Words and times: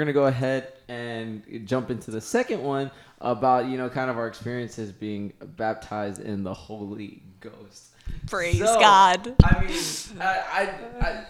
gonna 0.00 0.12
go 0.12 0.26
ahead 0.26 0.72
and 0.88 1.42
jump 1.66 1.90
into 1.90 2.10
the 2.10 2.20
second 2.20 2.62
one 2.62 2.90
about 3.20 3.66
you 3.66 3.78
know 3.78 3.88
kind 3.88 4.10
of 4.10 4.18
our 4.18 4.26
experiences 4.26 4.92
being 4.92 5.32
baptized 5.56 6.20
in 6.20 6.42
the 6.42 6.54
Holy 6.54 7.22
Ghost. 7.40 7.90
Praise 8.26 8.58
So, 8.58 8.80
God. 8.80 9.34
I 9.44 9.60
mean, 9.64 10.20
I, 10.20 10.24
I, 10.52 11.06
I 11.06 11.24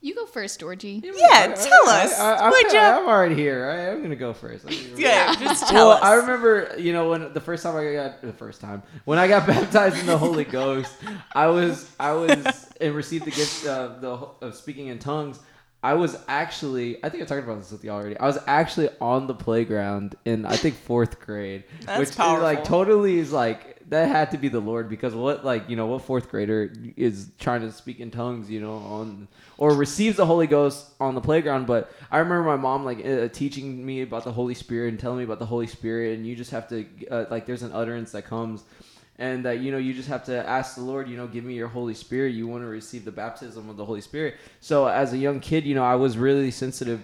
You 0.00 0.14
go 0.14 0.26
first, 0.26 0.60
Georgie. 0.60 1.02
Yeah, 1.02 1.54
tell 1.54 1.88
us. 1.88 2.18
I, 2.20 2.48
would 2.48 2.66
am 2.66 2.72
you? 2.74 2.78
I'm 2.78 3.08
already 3.08 3.34
here. 3.34 3.66
Right? 3.66 3.88
I'm 3.88 4.02
gonna 4.02 4.14
go 4.14 4.32
first. 4.32 4.70
Yeah, 4.96 5.34
just 5.34 5.68
tell 5.68 5.88
well, 5.88 5.96
us. 5.98 6.02
I 6.02 6.14
remember, 6.14 6.74
you 6.78 6.92
know, 6.92 7.10
when 7.10 7.32
the 7.32 7.40
first 7.40 7.62
time 7.64 7.76
I 7.76 7.92
got 7.94 8.22
the 8.22 8.32
first 8.32 8.60
time 8.60 8.82
when 9.04 9.18
I 9.18 9.26
got 9.26 9.46
baptized 9.48 9.98
in 9.98 10.06
the 10.06 10.16
Holy 10.18 10.44
Ghost, 10.44 10.94
I 11.34 11.48
was 11.48 11.90
I 11.98 12.12
was 12.12 12.70
and 12.80 12.94
received 12.94 13.24
the 13.24 13.30
gift 13.32 13.66
of 13.66 14.00
the 14.00 14.46
of 14.46 14.54
speaking 14.54 14.88
in 14.88 14.98
tongues. 14.98 15.40
I 15.86 15.94
was 15.94 16.18
actually 16.26 16.98
I 17.04 17.08
think 17.10 17.22
I 17.22 17.26
talked 17.26 17.44
about 17.44 17.60
this 17.60 17.70
with 17.70 17.84
you 17.84 17.90
already. 17.90 18.18
I 18.18 18.26
was 18.26 18.38
actually 18.48 18.88
on 19.00 19.28
the 19.28 19.34
playground 19.34 20.16
in 20.24 20.44
I 20.44 20.56
think 20.56 20.74
fourth 20.74 21.20
grade, 21.20 21.62
That's 21.82 22.00
which 22.00 22.08
is, 22.08 22.18
like 22.18 22.64
totally 22.64 23.20
is 23.20 23.30
like 23.30 23.88
that 23.88 24.08
had 24.08 24.32
to 24.32 24.36
be 24.36 24.48
the 24.48 24.58
Lord 24.58 24.88
because 24.88 25.14
what 25.14 25.44
like 25.44 25.70
you 25.70 25.76
know 25.76 25.86
what 25.86 26.02
fourth 26.02 26.28
grader 26.28 26.72
is 26.96 27.30
trying 27.38 27.60
to 27.60 27.70
speak 27.70 28.00
in 28.00 28.10
tongues 28.10 28.50
you 28.50 28.60
know 28.60 28.74
on 28.78 29.28
or 29.58 29.76
receives 29.76 30.16
the 30.16 30.26
Holy 30.26 30.48
Ghost 30.48 30.90
on 30.98 31.14
the 31.14 31.20
playground. 31.20 31.68
But 31.68 31.92
I 32.10 32.18
remember 32.18 32.42
my 32.42 32.56
mom 32.56 32.84
like 32.84 33.06
uh, 33.06 33.28
teaching 33.28 33.86
me 33.86 34.02
about 34.02 34.24
the 34.24 34.32
Holy 34.32 34.54
Spirit 34.54 34.88
and 34.88 34.98
telling 34.98 35.18
me 35.18 35.24
about 35.24 35.38
the 35.38 35.46
Holy 35.46 35.68
Spirit, 35.68 36.16
and 36.16 36.26
you 36.26 36.34
just 36.34 36.50
have 36.50 36.66
to 36.70 36.84
uh, 37.12 37.26
like 37.30 37.46
there's 37.46 37.62
an 37.62 37.70
utterance 37.72 38.10
that 38.10 38.24
comes. 38.24 38.64
And 39.18 39.44
that 39.46 39.60
you 39.60 39.72
know, 39.72 39.78
you 39.78 39.94
just 39.94 40.08
have 40.08 40.24
to 40.26 40.46
ask 40.46 40.74
the 40.74 40.82
Lord. 40.82 41.08
You 41.08 41.16
know, 41.16 41.26
give 41.26 41.42
me 41.42 41.54
your 41.54 41.68
Holy 41.68 41.94
Spirit. 41.94 42.34
You 42.34 42.46
want 42.46 42.62
to 42.62 42.68
receive 42.68 43.04
the 43.04 43.12
baptism 43.12 43.70
of 43.70 43.76
the 43.76 43.84
Holy 43.84 44.02
Spirit. 44.02 44.36
So, 44.60 44.86
as 44.86 45.14
a 45.14 45.18
young 45.18 45.40
kid, 45.40 45.64
you 45.64 45.74
know, 45.74 45.84
I 45.84 45.94
was 45.94 46.18
really 46.18 46.50
sensitive 46.50 47.02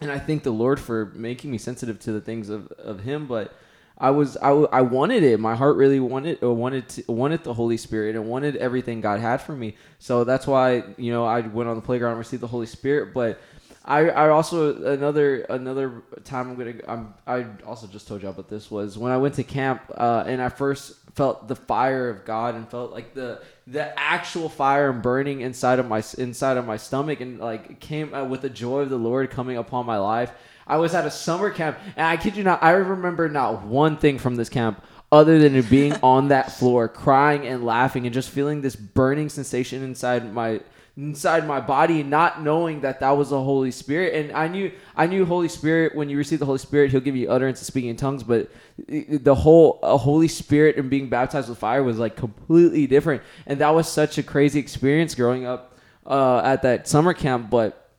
and 0.00 0.10
I 0.10 0.18
thank 0.18 0.42
the 0.42 0.50
Lord 0.50 0.80
for 0.80 1.12
making 1.14 1.50
me 1.50 1.58
sensitive 1.58 1.98
to 2.00 2.12
the 2.12 2.20
things 2.20 2.48
of, 2.48 2.70
of 2.72 3.00
Him. 3.00 3.26
But 3.26 3.54
I 3.96 4.10
was 4.10 4.36
I, 4.36 4.50
I 4.50 4.82
wanted 4.82 5.22
it. 5.22 5.38
My 5.38 5.54
heart 5.54 5.76
really 5.76 6.00
wanted 6.00 6.42
uh, 6.42 6.52
wanted 6.52 6.88
to, 6.90 7.12
wanted 7.12 7.44
the 7.44 7.54
Holy 7.54 7.76
Spirit 7.76 8.16
and 8.16 8.26
wanted 8.26 8.56
everything 8.56 9.00
God 9.00 9.20
had 9.20 9.40
for 9.40 9.54
me. 9.54 9.76
So 9.98 10.24
that's 10.24 10.46
why 10.46 10.82
you 10.96 11.12
know 11.12 11.24
I 11.24 11.40
went 11.40 11.68
on 11.68 11.76
the 11.76 11.82
playground 11.82 12.12
and 12.12 12.18
received 12.18 12.42
the 12.42 12.48
Holy 12.48 12.66
Spirit. 12.66 13.14
But 13.14 13.40
I, 13.86 14.08
I 14.08 14.28
also 14.30 14.82
another 14.84 15.42
another 15.42 16.02
time 16.24 16.50
I'm 16.50 16.56
gonna 16.56 16.74
I'm, 16.88 17.14
I 17.26 17.46
also 17.66 17.86
just 17.86 18.08
told 18.08 18.22
you 18.22 18.28
about 18.28 18.48
this 18.48 18.70
was 18.70 18.96
when 18.96 19.12
I 19.12 19.18
went 19.18 19.34
to 19.34 19.44
camp 19.44 19.82
uh, 19.94 20.24
and 20.26 20.40
I 20.40 20.48
first 20.48 20.94
felt 21.14 21.48
the 21.48 21.56
fire 21.56 22.08
of 22.08 22.24
God 22.24 22.54
and 22.54 22.66
felt 22.68 22.92
like 22.92 23.12
the 23.12 23.42
the 23.66 23.98
actual 23.98 24.48
fire 24.48 24.88
and 24.88 25.02
burning 25.02 25.42
inside 25.42 25.78
of 25.78 25.86
my 25.86 26.02
inside 26.16 26.56
of 26.56 26.66
my 26.66 26.78
stomach 26.78 27.20
and 27.20 27.38
like 27.38 27.78
came 27.80 28.14
uh, 28.14 28.24
with 28.24 28.40
the 28.40 28.48
joy 28.48 28.80
of 28.80 28.90
the 28.90 28.96
Lord 28.96 29.30
coming 29.30 29.58
upon 29.58 29.84
my 29.84 29.98
life. 29.98 30.32
I 30.66 30.78
was 30.78 30.94
at 30.94 31.04
a 31.04 31.10
summer 31.10 31.50
camp 31.50 31.78
and 31.94 32.06
I 32.06 32.16
kid 32.16 32.36
you 32.36 32.42
not 32.42 32.62
I 32.62 32.70
remember 32.70 33.28
not 33.28 33.64
one 33.64 33.98
thing 33.98 34.18
from 34.18 34.36
this 34.36 34.48
camp 34.48 34.82
other 35.12 35.38
than 35.38 35.60
being 35.68 35.92
on 36.02 36.28
that 36.28 36.52
floor 36.52 36.88
crying 36.88 37.46
and 37.46 37.66
laughing 37.66 38.06
and 38.06 38.14
just 38.14 38.30
feeling 38.30 38.62
this 38.62 38.76
burning 38.76 39.28
sensation 39.28 39.82
inside 39.82 40.32
my 40.32 40.62
inside 40.96 41.44
my 41.44 41.60
body 41.60 42.04
not 42.04 42.40
knowing 42.42 42.82
that 42.82 43.00
that 43.00 43.10
was 43.10 43.30
the 43.30 43.42
holy 43.42 43.72
spirit. 43.72 44.14
And 44.14 44.32
i 44.32 44.46
knew 44.46 44.70
i 44.96 45.06
knew 45.06 45.24
holy 45.24 45.48
spirit 45.48 45.94
when 45.94 46.08
you 46.08 46.16
receive 46.16 46.38
the 46.38 46.46
holy 46.46 46.58
spirit 46.58 46.92
he'll 46.92 47.00
give 47.00 47.16
you 47.16 47.28
utterance 47.30 47.60
of 47.60 47.66
speaking 47.66 47.90
in 47.90 47.96
tongues 47.96 48.22
but 48.22 48.50
the 48.88 49.34
whole 49.34 49.80
holy 49.82 50.28
spirit 50.28 50.76
and 50.76 50.88
being 50.88 51.08
baptized 51.08 51.48
with 51.48 51.58
fire 51.58 51.82
was 51.82 51.98
like 51.98 52.16
completely 52.16 52.86
different. 52.86 53.22
And 53.46 53.60
that 53.60 53.70
was 53.70 53.88
such 53.88 54.18
a 54.18 54.22
crazy 54.22 54.60
experience 54.60 55.14
growing 55.14 55.46
up 55.46 55.76
uh, 56.06 56.42
at 56.44 56.62
that 56.62 56.86
summer 56.86 57.14
camp 57.14 57.50
but 57.50 57.90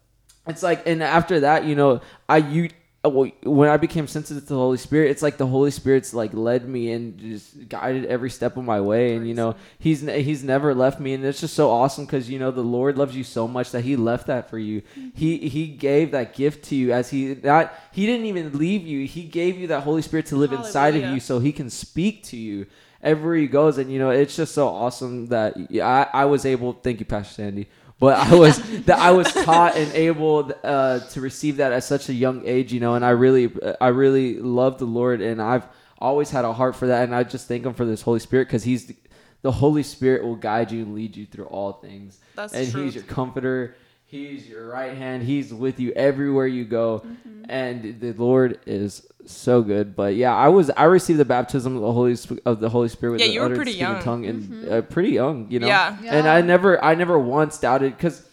it's 0.48 0.64
like 0.64 0.86
and 0.88 1.02
after 1.02 1.40
that 1.42 1.66
you 1.66 1.76
know 1.76 2.02
i 2.30 2.38
you 2.38 2.70
Uh, 3.06 3.10
well, 3.10 3.32
when 3.44 3.70
I 3.70 3.78
became 3.78 4.08
sensitive 4.08 4.44
to 4.44 4.50
the 4.50 4.60
Holy 4.60 4.78
Spirit, 4.78 5.12
it's 5.12 5.22
like 5.22 5.38
the 5.38 5.46
Holy 5.46 5.70
Spirit's 5.72 6.14
like 6.14 6.34
led 6.34 6.68
me 6.68 6.92
and 6.92 7.18
just 7.20 7.70
guided 7.70 8.06
every 8.06 8.30
step 8.30 8.58
of 8.58 8.64
my 8.64 8.82
way, 8.82 9.16
and 9.16 9.28
you 9.28 9.34
know 9.34 9.56
he's 9.78 10.02
he's 10.02 10.44
never 10.44 10.74
left 10.74 11.00
me, 11.00 11.14
and 11.14 11.24
it's 11.24 11.42
just 11.42 11.54
so 11.54 11.70
awesome 11.70 12.06
because 12.06 12.30
you 12.30 12.40
know 12.40 12.52
the 12.52 12.62
Lord 12.62 12.98
loves 12.98 13.16
you 13.16 13.24
so 13.24 13.48
much 13.48 13.72
that 13.72 13.84
He 13.84 13.96
left 13.96 14.28
that 14.28 14.50
for 14.50 14.58
you. 14.58 14.82
Mm-hmm. 14.82 15.10
He 15.14 15.50
He 15.50 15.68
gave 15.68 16.12
that 16.12 16.34
gift 16.34 16.66
to 16.66 16.76
you 16.76 16.94
as 16.94 17.10
He 17.10 17.36
not 17.44 17.74
He 17.92 18.06
didn't 18.06 18.26
even 18.26 18.58
leave 18.58 18.88
you. 18.88 19.06
He 19.06 19.24
gave 19.24 19.58
you 19.58 19.68
that 19.68 19.82
Holy 19.82 20.02
Spirit 20.02 20.26
to 20.28 20.36
live 20.36 20.54
inside 20.54 20.96
of 20.96 21.04
you, 21.14 21.20
so 21.20 21.40
He 21.40 21.52
can 21.52 21.70
speak 21.70 22.24
to 22.26 22.38
you 22.38 22.66
everywhere 23.04 23.36
He 23.36 23.48
goes, 23.48 23.78
and 23.78 23.92
you 23.92 24.00
know 24.00 24.10
it's 24.10 24.36
just 24.36 24.54
so 24.54 24.68
awesome 24.68 25.28
that 25.28 25.56
I 25.74 26.08
I 26.12 26.26
was 26.26 26.46
able. 26.46 26.74
Thank 26.74 27.00
you, 27.00 27.06
Pastor 27.06 27.36
Sandy 27.36 27.68
but 28.06 28.20
I 28.20 28.36
was 28.36 28.60
that 28.86 29.00
I 29.00 29.10
was 29.14 29.34
taught 29.34 29.76
and 29.76 29.92
able 29.94 30.52
uh, 30.64 31.00
to 31.00 31.22
receive 31.22 31.58
that 31.58 31.72
at 31.72 31.84
such 31.84 32.08
a 32.08 32.14
young 32.14 32.44
age, 32.46 32.72
you 32.72 32.80
know, 32.80 32.94
and 32.94 33.04
I 33.04 33.10
really, 33.10 33.52
I 33.82 33.88
really 33.88 34.40
love 34.40 34.78
the 34.78 34.86
Lord, 34.86 35.22
and 35.22 35.42
I've 35.42 35.66
always 35.98 36.30
had 36.30 36.46
a 36.46 36.54
heart 36.54 36.76
for 36.76 36.86
that, 36.86 37.06
and 37.06 37.16
I 37.16 37.24
just 37.24 37.48
thank 37.48 37.66
Him 37.66 37.74
for 37.74 37.84
this 37.84 38.04
Holy 38.04 38.20
Spirit 38.20 38.46
because 38.46 38.64
He's 38.64 38.86
the, 38.86 38.96
the 39.42 39.52
Holy 39.52 39.82
Spirit 39.82 40.24
will 40.24 40.36
guide 40.36 40.72
you 40.72 40.84
and 40.84 40.94
lead 40.94 41.18
you 41.18 41.26
through 41.26 41.46
all 41.46 41.74
things, 41.74 42.20
That's 42.36 42.54
and 42.54 42.72
truth. 42.72 42.86
He's 42.86 42.96
your 42.96 43.06
comforter. 43.06 43.76
He's 44.08 44.48
your 44.48 44.68
right 44.70 44.96
hand. 44.96 45.24
He's 45.24 45.54
with 45.54 45.80
you 45.80 45.92
everywhere 45.94 46.48
you 46.48 46.64
go, 46.66 47.00
Mm-hmm. 47.06 47.44
and 47.50 48.00
the 48.00 48.14
Lord 48.14 48.60
is 48.66 49.06
so 49.26 49.62
good. 49.64 49.96
But 49.96 50.16
yeah, 50.16 50.34
I 50.36 50.48
was 50.50 50.70
I 50.70 50.84
received 50.84 51.20
the 51.20 51.26
baptism 51.26 51.76
of 51.76 51.82
the 51.82 51.92
Holy 51.92 52.16
Sp- 52.16 52.40
of 52.46 52.60
the 52.60 52.70
Holy 52.70 52.88
Spirit. 52.88 53.14
With 53.14 53.22
Yeah, 53.22 53.28
the 53.28 53.34
you 53.34 53.42
were 53.42 53.56
pretty 53.56 53.72
speaking 53.72 53.88
young. 53.94 54.02
tongue 54.04 54.26
and 54.26 54.70
uh, 54.70 54.82
pretty 54.84 55.10
young, 55.10 55.50
you 55.50 55.60
know. 55.60 55.68
Yeah. 55.68 55.98
And 56.06 56.28
I 56.28 56.42
never 56.42 56.82
I 56.84 56.94
never 56.96 57.18
once 57.20 57.58
doubted 57.60 57.98
because 57.98 58.28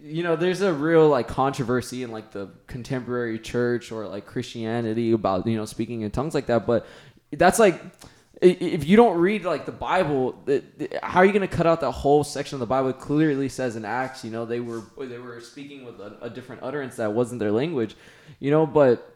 you 0.00 0.22
know 0.22 0.36
there's 0.36 0.60
a 0.60 0.72
real 0.72 1.08
like 1.08 1.26
controversy 1.26 2.04
in 2.04 2.12
like 2.12 2.30
the 2.30 2.48
contemporary 2.68 3.38
church 3.40 3.90
or 3.90 4.06
like 4.06 4.24
Christianity 4.26 5.10
about 5.12 5.46
you 5.48 5.56
know 5.56 5.64
speaking 5.64 6.02
in 6.02 6.10
tongues 6.12 6.34
like 6.34 6.46
that. 6.46 6.64
But 6.66 6.86
that's 7.32 7.58
like 7.58 7.82
i- 7.84 7.90
if 8.40 8.86
you 8.86 8.96
don't 8.96 9.18
read 9.18 9.44
like 9.44 9.66
the 9.66 9.72
Bible, 9.72 10.38
how 11.02 11.20
are 11.20 11.24
you 11.24 11.32
going 11.32 11.48
to 11.48 11.56
cut 11.56 11.66
out 11.66 11.80
that 11.80 11.90
whole 11.90 12.22
section 12.22 12.56
of 12.56 12.60
the 12.60 12.66
Bible? 12.66 12.90
It 12.90 13.00
clearly 13.00 13.48
says 13.48 13.74
in 13.74 13.84
Acts, 13.84 14.24
you 14.24 14.30
know, 14.30 14.44
they 14.44 14.60
were 14.60 14.82
they 14.98 15.18
were 15.18 15.40
speaking 15.40 15.84
with 15.84 16.00
a, 16.00 16.16
a 16.22 16.30
different 16.30 16.62
utterance 16.62 16.96
that 16.96 17.12
wasn't 17.12 17.40
their 17.40 17.50
language, 17.50 17.96
you 18.38 18.50
know. 18.50 18.66
But 18.66 19.12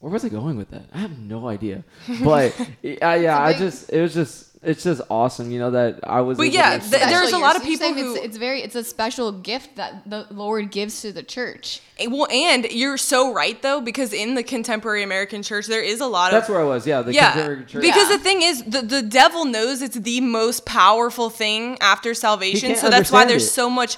where 0.00 0.12
was 0.12 0.24
I 0.24 0.28
going 0.28 0.56
with 0.56 0.70
that? 0.70 0.84
I 0.94 0.98
have 0.98 1.18
no 1.18 1.48
idea. 1.48 1.84
But 2.22 2.58
yeah, 2.82 3.14
yeah, 3.16 3.42
I 3.42 3.52
just 3.52 3.90
it 3.90 4.00
was 4.00 4.14
just 4.14 4.47
it's 4.62 4.82
just 4.82 5.00
awesome, 5.08 5.50
you 5.50 5.58
know, 5.60 5.70
that 5.70 6.00
I 6.02 6.20
was. 6.20 6.36
But 6.36 6.50
yeah, 6.52 6.78
th- 6.78 6.90
there's 6.90 7.32
a 7.32 7.38
lot 7.38 7.54
of 7.56 7.62
people 7.62 7.92
who- 7.94 8.16
it's, 8.16 8.24
it's 8.26 8.36
very 8.36 8.60
it's 8.62 8.74
a 8.74 8.82
special 8.82 9.30
gift 9.32 9.76
that 9.76 10.02
the 10.08 10.26
Lord 10.30 10.70
gives 10.70 11.00
to 11.02 11.12
the 11.12 11.22
church. 11.22 11.80
Eh, 11.98 12.06
well, 12.10 12.26
and 12.30 12.64
you're 12.70 12.96
so 12.98 13.32
right 13.32 13.60
though, 13.62 13.80
because 13.80 14.12
in 14.12 14.34
the 14.34 14.42
contemporary 14.42 15.02
American 15.02 15.42
church, 15.42 15.66
there 15.66 15.82
is 15.82 16.00
a 16.00 16.06
lot 16.06 16.32
of 16.32 16.40
That's 16.40 16.48
where 16.50 16.60
I 16.60 16.64
was. 16.64 16.86
Yeah, 16.86 17.02
the 17.02 17.12
yeah. 17.14 17.32
contemporary 17.32 17.64
church. 17.66 17.82
Because 17.82 18.10
Yeah. 18.10 18.16
the 18.16 18.22
thing 18.22 18.42
is, 18.42 18.62
the 18.64 18.82
the 18.82 19.02
devil 19.02 19.44
knows 19.44 19.80
it's 19.82 19.96
the 19.98 20.20
most 20.20 20.66
powerful 20.66 21.30
thing 21.30 21.78
after 21.80 22.12
salvation, 22.14 22.74
so 22.76 22.90
that's 22.90 23.12
why 23.12 23.24
there's 23.24 23.44
it. 23.44 23.50
so 23.50 23.70
much 23.70 23.96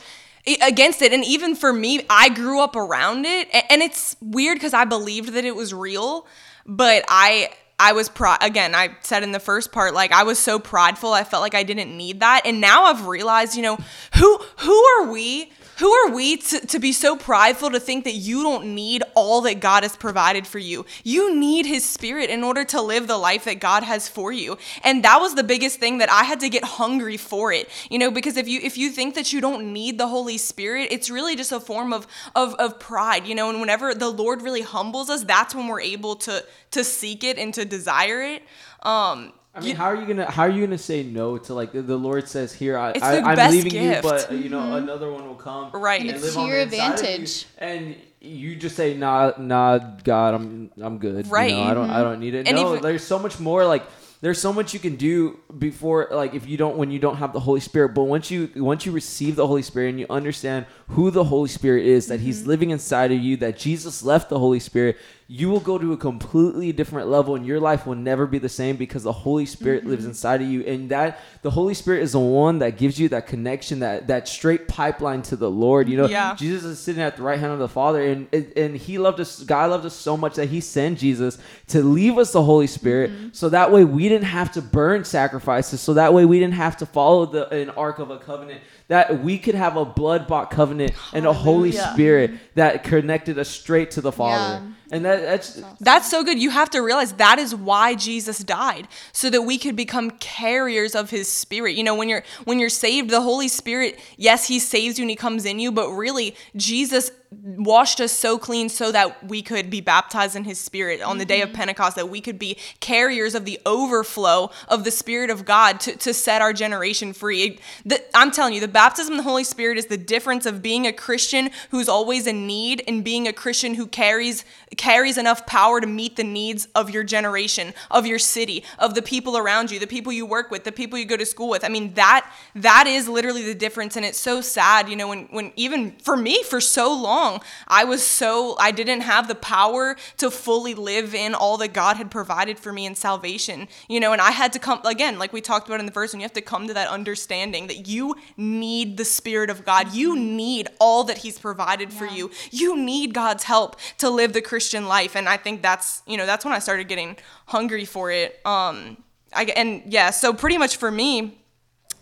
against 0.62 1.02
it. 1.02 1.12
And 1.12 1.24
even 1.24 1.54
for 1.54 1.72
me, 1.72 2.04
I 2.08 2.28
grew 2.28 2.60
up 2.62 2.74
around 2.76 3.24
it, 3.26 3.48
and 3.70 3.82
it's 3.82 4.16
weird 4.20 4.56
because 4.56 4.74
I 4.74 4.84
believed 4.84 5.30
that 5.34 5.44
it 5.44 5.54
was 5.56 5.72
real, 5.72 6.26
but 6.66 7.04
I. 7.08 7.50
I 7.80 7.92
was 7.92 8.08
pro 8.10 8.34
again, 8.40 8.74
I 8.74 8.90
said 9.00 9.22
in 9.22 9.32
the 9.32 9.40
first 9.40 9.72
part, 9.72 9.94
like 9.94 10.12
I 10.12 10.22
was 10.22 10.38
so 10.38 10.58
prideful, 10.58 11.12
I 11.12 11.24
felt 11.24 11.40
like 11.40 11.54
I 11.54 11.62
didn't 11.62 11.96
need 11.96 12.20
that. 12.20 12.42
And 12.44 12.60
now 12.60 12.84
I've 12.84 13.06
realized, 13.06 13.56
you 13.56 13.62
know, 13.62 13.78
who 14.16 14.38
who 14.58 14.84
are 14.84 15.10
we? 15.10 15.50
Who 15.80 15.90
are 15.90 16.10
we 16.10 16.36
to, 16.36 16.66
to 16.66 16.78
be 16.78 16.92
so 16.92 17.16
prideful 17.16 17.70
to 17.70 17.80
think 17.80 18.04
that 18.04 18.12
you 18.12 18.42
don't 18.42 18.74
need 18.74 19.02
all 19.14 19.40
that 19.40 19.60
God 19.60 19.82
has 19.82 19.96
provided 19.96 20.46
for 20.46 20.58
you? 20.58 20.84
You 21.04 21.34
need 21.34 21.64
His 21.64 21.88
Spirit 21.88 22.28
in 22.28 22.44
order 22.44 22.66
to 22.66 22.82
live 22.82 23.06
the 23.06 23.16
life 23.16 23.44
that 23.44 23.60
God 23.60 23.82
has 23.82 24.06
for 24.06 24.30
you. 24.30 24.58
And 24.84 25.02
that 25.04 25.22
was 25.22 25.36
the 25.36 25.42
biggest 25.42 25.80
thing 25.80 25.96
that 25.96 26.10
I 26.10 26.24
had 26.24 26.40
to 26.40 26.50
get 26.50 26.64
hungry 26.64 27.16
for 27.16 27.50
it. 27.50 27.70
You 27.88 27.98
know, 27.98 28.10
because 28.10 28.36
if 28.36 28.46
you 28.46 28.60
if 28.62 28.76
you 28.76 28.90
think 28.90 29.14
that 29.14 29.32
you 29.32 29.40
don't 29.40 29.72
need 29.72 29.96
the 29.96 30.08
Holy 30.08 30.36
Spirit, 30.36 30.88
it's 30.90 31.08
really 31.08 31.34
just 31.34 31.50
a 31.50 31.60
form 31.60 31.94
of 31.94 32.06
of, 32.36 32.54
of 32.56 32.78
pride, 32.78 33.26
you 33.26 33.34
know, 33.34 33.48
and 33.48 33.58
whenever 33.58 33.94
the 33.94 34.10
Lord 34.10 34.42
really 34.42 34.60
humbles 34.60 35.08
us, 35.08 35.24
that's 35.24 35.54
when 35.54 35.66
we're 35.66 35.80
able 35.80 36.14
to 36.16 36.44
to 36.72 36.84
seek 36.84 37.24
it 37.24 37.38
and 37.38 37.54
to 37.54 37.64
desire 37.64 38.20
it. 38.20 38.42
Um 38.82 39.32
I 39.54 39.60
mean, 39.60 39.74
how 39.74 39.86
are 39.86 39.96
you 39.96 40.06
gonna 40.06 40.30
how 40.30 40.44
are 40.44 40.48
you 40.48 40.64
gonna 40.64 40.78
say 40.78 41.02
no 41.02 41.36
to 41.38 41.54
like 41.54 41.72
the, 41.72 41.82
the 41.82 41.96
Lord 41.96 42.28
says 42.28 42.52
here 42.52 42.78
I, 42.78 42.90
It's 42.92 43.02
I 43.02 43.16
the 43.16 43.26
I'm 43.26 43.36
best 43.36 43.52
leaving 43.52 43.72
gift. 43.72 44.04
you, 44.04 44.10
but 44.10 44.30
uh, 44.30 44.34
you 44.34 44.48
know 44.48 44.76
another 44.76 45.10
one 45.10 45.26
will 45.26 45.34
come 45.34 45.70
Right. 45.72 46.00
and 46.00 46.10
It's 46.10 46.22
live 46.22 46.34
to 46.34 46.40
your 46.42 46.64
the 46.66 46.76
inside 46.76 46.86
you. 46.86 46.92
advantage. 46.92 47.46
and 47.58 47.96
you 48.20 48.54
just 48.54 48.76
say 48.76 48.94
nah 48.96 49.32
nah 49.38 49.78
God 49.78 50.34
I'm 50.34 50.70
I'm 50.80 50.98
good 50.98 51.26
you 51.26 51.32
Right. 51.32 51.52
know, 51.52 51.62
I 51.62 51.74
don't 51.74 51.90
I 51.90 52.02
don't 52.02 52.20
need 52.20 52.34
it 52.34 52.46
And 52.46 52.56
no 52.56 52.70
even- 52.72 52.82
there's 52.82 53.02
so 53.02 53.18
much 53.18 53.40
more 53.40 53.66
like 53.66 53.82
there's 54.22 54.38
so 54.38 54.52
much 54.52 54.74
you 54.74 54.78
can 54.78 54.96
do 54.96 55.40
before 55.58 56.08
like 56.12 56.34
if 56.34 56.46
you 56.46 56.56
don't 56.58 56.76
when 56.76 56.90
you 56.92 56.98
don't 57.00 57.16
have 57.16 57.32
the 57.32 57.40
Holy 57.40 57.58
Spirit 57.60 57.88
but 57.94 58.04
once 58.04 58.30
you 58.30 58.50
once 58.54 58.84
you 58.86 58.92
receive 58.92 59.34
the 59.34 59.46
Holy 59.48 59.62
Spirit 59.62 59.88
and 59.88 59.98
you 59.98 60.06
understand 60.10 60.66
who 60.88 61.10
the 61.10 61.24
Holy 61.24 61.48
Spirit 61.48 61.86
is 61.86 62.06
that 62.06 62.18
Mm-hmm. 62.20 62.26
he's 62.26 62.46
living 62.46 62.70
inside 62.70 63.10
of 63.10 63.18
you 63.18 63.36
that 63.38 63.58
Jesus 63.58 64.02
left 64.04 64.28
the 64.28 64.38
Holy 64.38 64.60
Spirit 64.60 64.96
you 65.32 65.48
will 65.48 65.60
go 65.60 65.78
to 65.78 65.92
a 65.92 65.96
completely 65.96 66.72
different 66.72 67.06
level 67.08 67.36
and 67.36 67.46
your 67.46 67.60
life 67.60 67.86
will 67.86 67.94
never 67.94 68.26
be 68.26 68.38
the 68.40 68.48
same 68.48 68.74
because 68.74 69.04
the 69.04 69.12
Holy 69.12 69.46
Spirit 69.46 69.86
lives 69.86 70.02
Mm-hmm. 70.02 70.10
inside 70.10 70.42
of 70.42 70.48
you 70.48 70.62
and 70.64 70.90
that 70.90 71.20
the 71.42 71.50
Holy 71.50 71.72
Spirit 71.74 72.02
is 72.02 72.12
the 72.12 72.18
one 72.18 72.58
that 72.58 72.76
gives 72.76 72.98
you 72.98 73.08
that 73.10 73.28
connection 73.28 73.78
that 73.78 74.08
that 74.08 74.26
straight 74.26 74.66
pipeline 74.66 75.22
to 75.22 75.36
the 75.36 75.48
Lord 75.48 75.88
you 75.88 75.96
know 75.96 76.08
Yeah. 76.08 76.34
Jesus 76.34 76.64
is 76.64 76.80
sitting 76.80 77.00
at 77.00 77.16
the 77.16 77.22
right 77.22 77.38
hand 77.38 77.52
of 77.52 77.60
the 77.60 77.68
Father 77.68 78.02
and 78.02 78.26
and 78.32 78.52
and 78.56 78.76
he 78.76 78.98
loved 78.98 79.20
us 79.20 79.44
God 79.44 79.70
loved 79.70 79.86
us 79.86 79.94
so 79.94 80.16
much 80.16 80.34
that 80.34 80.48
he 80.48 80.60
sent 80.60 80.98
Jesus 80.98 81.38
to 81.68 81.80
leave 81.80 82.18
us 82.18 82.32
the 82.32 82.42
Holy 82.42 82.66
Spirit 82.66 83.10
Mm-hmm. 83.12 83.28
so 83.32 83.48
that 83.50 83.70
way 83.70 83.84
we 83.84 84.08
didn't 84.08 84.24
have 84.40 84.50
to 84.52 84.60
burn 84.62 85.04
sacrifices 85.04 85.80
so 85.80 85.94
that 85.94 86.12
way 86.12 86.24
we 86.24 86.40
didn't 86.40 86.54
have 86.54 86.76
to 86.78 86.86
follow 86.86 87.24
the 87.26 87.48
an 87.50 87.70
ark 87.70 88.00
of 88.00 88.10
a 88.10 88.18
covenant 88.18 88.60
that 88.90 89.22
we 89.22 89.38
could 89.38 89.54
have 89.54 89.76
a 89.76 89.84
blood 89.84 90.26
bought 90.26 90.50
covenant 90.50 90.92
and 91.12 91.24
a 91.24 91.32
Holy 91.32 91.70
Spirit 91.70 92.32
that 92.56 92.82
connected 92.82 93.38
us 93.38 93.48
straight 93.48 93.92
to 93.92 94.00
the 94.00 94.10
Father 94.10 94.64
Yeah. 94.64 94.72
and 94.96 95.04
that 95.04 95.22
that's 95.22 95.62
That's 95.80 96.10
so 96.10 96.24
good. 96.24 96.42
You 96.42 96.50
have 96.50 96.70
to 96.70 96.80
realize 96.80 97.12
that 97.14 97.38
is 97.38 97.54
why 97.54 97.94
Jesus 97.94 98.40
died, 98.40 98.88
so 99.12 99.30
that 99.30 99.42
we 99.42 99.58
could 99.58 99.76
become 99.76 100.10
carriers 100.18 100.96
of 100.96 101.10
his 101.10 101.28
spirit. 101.28 101.76
You 101.76 101.84
know, 101.84 101.94
when 101.94 102.08
you're 102.08 102.24
when 102.44 102.58
you're 102.58 102.68
saved, 102.68 103.10
the 103.10 103.20
Holy 103.20 103.46
Spirit, 103.46 103.96
yes, 104.16 104.48
he 104.48 104.58
saves 104.58 104.98
you 104.98 105.04
and 105.04 105.10
he 105.10 105.16
comes 105.16 105.44
in 105.44 105.60
you, 105.60 105.70
but 105.70 105.88
really 105.90 106.34
Jesus 106.56 107.12
washed 107.32 108.00
us 108.00 108.10
so 108.10 108.38
clean 108.38 108.68
so 108.68 108.90
that 108.90 109.28
we 109.28 109.40
could 109.40 109.70
be 109.70 109.80
baptized 109.80 110.34
in 110.34 110.42
his 110.42 110.58
spirit 110.58 111.00
on 111.00 111.18
the 111.18 111.24
day 111.24 111.42
of 111.42 111.50
mm-hmm. 111.50 111.58
Pentecost, 111.58 111.94
that 111.94 112.08
we 112.08 112.20
could 112.20 112.40
be 112.40 112.56
carriers 112.80 113.36
of 113.36 113.44
the 113.44 113.60
overflow 113.64 114.50
of 114.66 114.82
the 114.82 114.90
Spirit 114.90 115.30
of 115.30 115.44
God 115.44 115.78
to, 115.80 115.96
to 115.96 116.12
set 116.12 116.42
our 116.42 116.52
generation 116.52 117.12
free. 117.12 117.42
It- 117.42 117.60
the, 117.84 118.02
I'm 118.16 118.32
telling 118.32 118.54
you, 118.54 118.60
the 118.60 118.68
baptism 118.68 119.12
of 119.14 119.18
the 119.18 119.22
Holy 119.22 119.44
Spirit 119.44 119.78
is 119.78 119.86
the 119.86 119.96
difference 119.96 120.44
of 120.44 120.60
being 120.60 120.86
a 120.86 120.92
Christian 120.92 121.50
who's 121.70 121.88
always 121.88 122.26
in 122.26 122.48
need 122.48 122.82
and 122.88 123.04
being 123.04 123.28
a 123.28 123.32
Christian 123.32 123.74
who 123.74 123.86
carries 123.86 124.44
carries 124.76 125.18
enough 125.18 125.46
power 125.46 125.80
to 125.80 125.86
meet 125.86 126.16
the 126.16 126.24
needs 126.24 126.68
of 126.76 126.90
your 126.90 127.02
generation, 127.02 127.74
of 127.90 128.06
your 128.06 128.20
city, 128.20 128.62
of 128.78 128.94
the 128.94 129.02
people 129.02 129.36
around 129.36 129.70
you, 129.70 129.80
the 129.80 129.86
people 129.86 130.12
you 130.12 130.24
work 130.24 130.50
with, 130.50 130.62
the 130.62 130.72
people 130.72 130.96
you 130.96 131.04
go 131.04 131.16
to 131.16 131.26
school 131.26 131.48
with. 131.48 131.64
I 131.64 131.68
mean, 131.68 131.94
that 131.94 132.30
that 132.54 132.86
is 132.86 133.08
literally 133.08 133.44
the 133.44 133.54
difference 133.54 133.96
and 133.96 134.04
it's 134.04 134.18
so 134.18 134.40
sad, 134.40 134.88
you 134.88 134.96
know, 134.96 135.08
when 135.08 135.26
when 135.30 135.52
even 135.56 135.92
for 136.02 136.16
me 136.16 136.42
for 136.42 136.60
so 136.60 136.92
long, 136.92 137.19
I 137.68 137.84
was 137.84 138.04
so 138.04 138.56
I 138.58 138.70
didn't 138.70 139.02
have 139.02 139.28
the 139.28 139.34
power 139.34 139.96
to 140.18 140.30
fully 140.30 140.74
live 140.74 141.14
in 141.14 141.34
all 141.34 141.56
that 141.58 141.72
God 141.72 141.96
had 141.96 142.10
provided 142.10 142.58
for 142.58 142.72
me 142.72 142.86
in 142.86 142.94
salvation. 142.94 143.68
You 143.88 144.00
know, 144.00 144.12
and 144.12 144.20
I 144.20 144.30
had 144.30 144.52
to 144.54 144.58
come 144.58 144.80
again, 144.84 145.18
like 145.18 145.32
we 145.32 145.40
talked 145.40 145.68
about 145.68 145.80
in 145.80 145.86
the 145.86 145.92
verse, 145.92 146.12
and 146.12 146.20
you 146.20 146.24
have 146.24 146.32
to 146.34 146.40
come 146.40 146.66
to 146.66 146.74
that 146.74 146.88
understanding 146.88 147.66
that 147.66 147.88
you 147.88 148.14
need 148.36 148.96
the 148.96 149.04
Spirit 149.04 149.50
of 149.50 149.64
God. 149.64 149.92
You 149.92 150.18
need 150.18 150.68
all 150.78 151.04
that 151.04 151.18
He's 151.18 151.38
provided 151.38 151.92
for 151.92 152.06
you. 152.06 152.30
You 152.50 152.76
need 152.76 153.14
God's 153.14 153.44
help 153.44 153.76
to 153.98 154.10
live 154.10 154.32
the 154.32 154.42
Christian 154.42 154.86
life. 154.86 155.16
And 155.16 155.28
I 155.28 155.36
think 155.36 155.62
that's, 155.62 156.02
you 156.06 156.16
know, 156.16 156.26
that's 156.26 156.44
when 156.44 156.54
I 156.54 156.58
started 156.58 156.88
getting 156.88 157.16
hungry 157.46 157.84
for 157.84 158.10
it. 158.10 158.40
Um 158.44 158.96
I, 159.32 159.44
and 159.44 159.82
yeah, 159.86 160.10
so 160.10 160.32
pretty 160.32 160.58
much 160.58 160.76
for 160.76 160.90
me, 160.90 161.38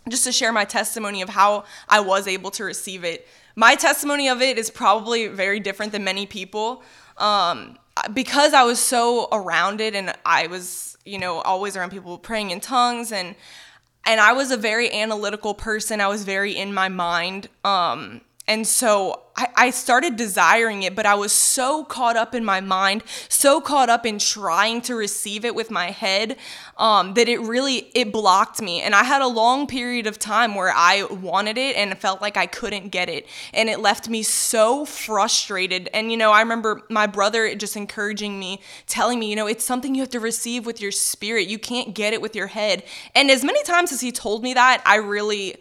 just 0.07 0.23
to 0.23 0.31
share 0.31 0.51
my 0.51 0.65
testimony 0.65 1.21
of 1.21 1.29
how 1.29 1.65
I 1.87 1.99
was 1.99 2.27
able 2.27 2.51
to 2.51 2.63
receive 2.63 3.03
it. 3.03 3.27
My 3.59 3.75
testimony 3.75 4.29
of 4.29 4.41
it 4.41 4.57
is 4.57 4.69
probably 4.69 5.27
very 5.27 5.59
different 5.59 5.91
than 5.91 6.05
many 6.05 6.25
people. 6.25 6.81
Um, 7.17 7.77
because 8.13 8.53
I 8.53 8.63
was 8.63 8.79
so 8.79 9.27
around 9.33 9.81
it 9.81 9.95
and 9.95 10.13
I 10.25 10.47
was, 10.47 10.97
you 11.03 11.19
know, 11.19 11.41
always 11.41 11.75
around 11.75 11.89
people 11.89 12.17
praying 12.17 12.51
in 12.51 12.61
tongues 12.61 13.11
and 13.11 13.35
and 14.05 14.21
I 14.21 14.31
was 14.31 14.51
a 14.51 14.55
very 14.55 14.89
analytical 14.93 15.53
person. 15.53 15.99
I 15.99 16.07
was 16.07 16.23
very 16.23 16.55
in 16.55 16.73
my 16.73 16.87
mind. 16.87 17.49
Um, 17.65 18.21
and 18.47 18.65
so 18.65 19.23
I, 19.55 19.69
started 19.69 20.15
desiring 20.15 20.83
it, 20.83 20.95
but 20.95 21.05
I 21.05 21.15
was 21.15 21.31
so 21.31 21.83
caught 21.83 22.17
up 22.17 22.33
in 22.35 22.43
my 22.43 22.59
mind, 22.59 23.03
so 23.29 23.61
caught 23.61 23.89
up 23.89 24.05
in 24.05 24.19
trying 24.19 24.81
to 24.81 24.95
receive 24.95 25.45
it 25.45 25.55
with 25.55 25.71
my 25.71 25.91
head, 25.91 26.37
um, 26.77 27.13
that 27.13 27.29
it 27.29 27.39
really 27.39 27.89
it 27.93 28.11
blocked 28.11 28.61
me. 28.61 28.81
And 28.81 28.95
I 28.95 29.03
had 29.03 29.21
a 29.21 29.27
long 29.27 29.67
period 29.67 30.07
of 30.07 30.19
time 30.19 30.55
where 30.55 30.73
I 30.75 31.03
wanted 31.03 31.57
it 31.57 31.75
and 31.75 31.97
felt 31.97 32.21
like 32.21 32.37
I 32.37 32.47
couldn't 32.47 32.89
get 32.89 33.09
it, 33.09 33.27
and 33.53 33.69
it 33.69 33.79
left 33.79 34.09
me 34.09 34.23
so 34.23 34.85
frustrated. 34.85 35.89
And 35.93 36.11
you 36.11 36.17
know, 36.17 36.31
I 36.31 36.41
remember 36.41 36.81
my 36.89 37.07
brother 37.07 37.53
just 37.55 37.77
encouraging 37.77 38.39
me, 38.39 38.61
telling 38.87 39.19
me, 39.19 39.29
you 39.29 39.35
know, 39.35 39.47
it's 39.47 39.63
something 39.63 39.95
you 39.95 40.01
have 40.01 40.09
to 40.09 40.19
receive 40.19 40.65
with 40.65 40.81
your 40.81 40.91
spirit. 40.91 41.47
You 41.47 41.59
can't 41.59 41.93
get 41.93 42.13
it 42.13 42.21
with 42.21 42.35
your 42.35 42.47
head. 42.47 42.83
And 43.15 43.29
as 43.31 43.43
many 43.43 43.63
times 43.63 43.91
as 43.91 44.01
he 44.01 44.11
told 44.11 44.43
me 44.43 44.53
that, 44.53 44.81
I 44.85 44.95
really, 44.95 45.55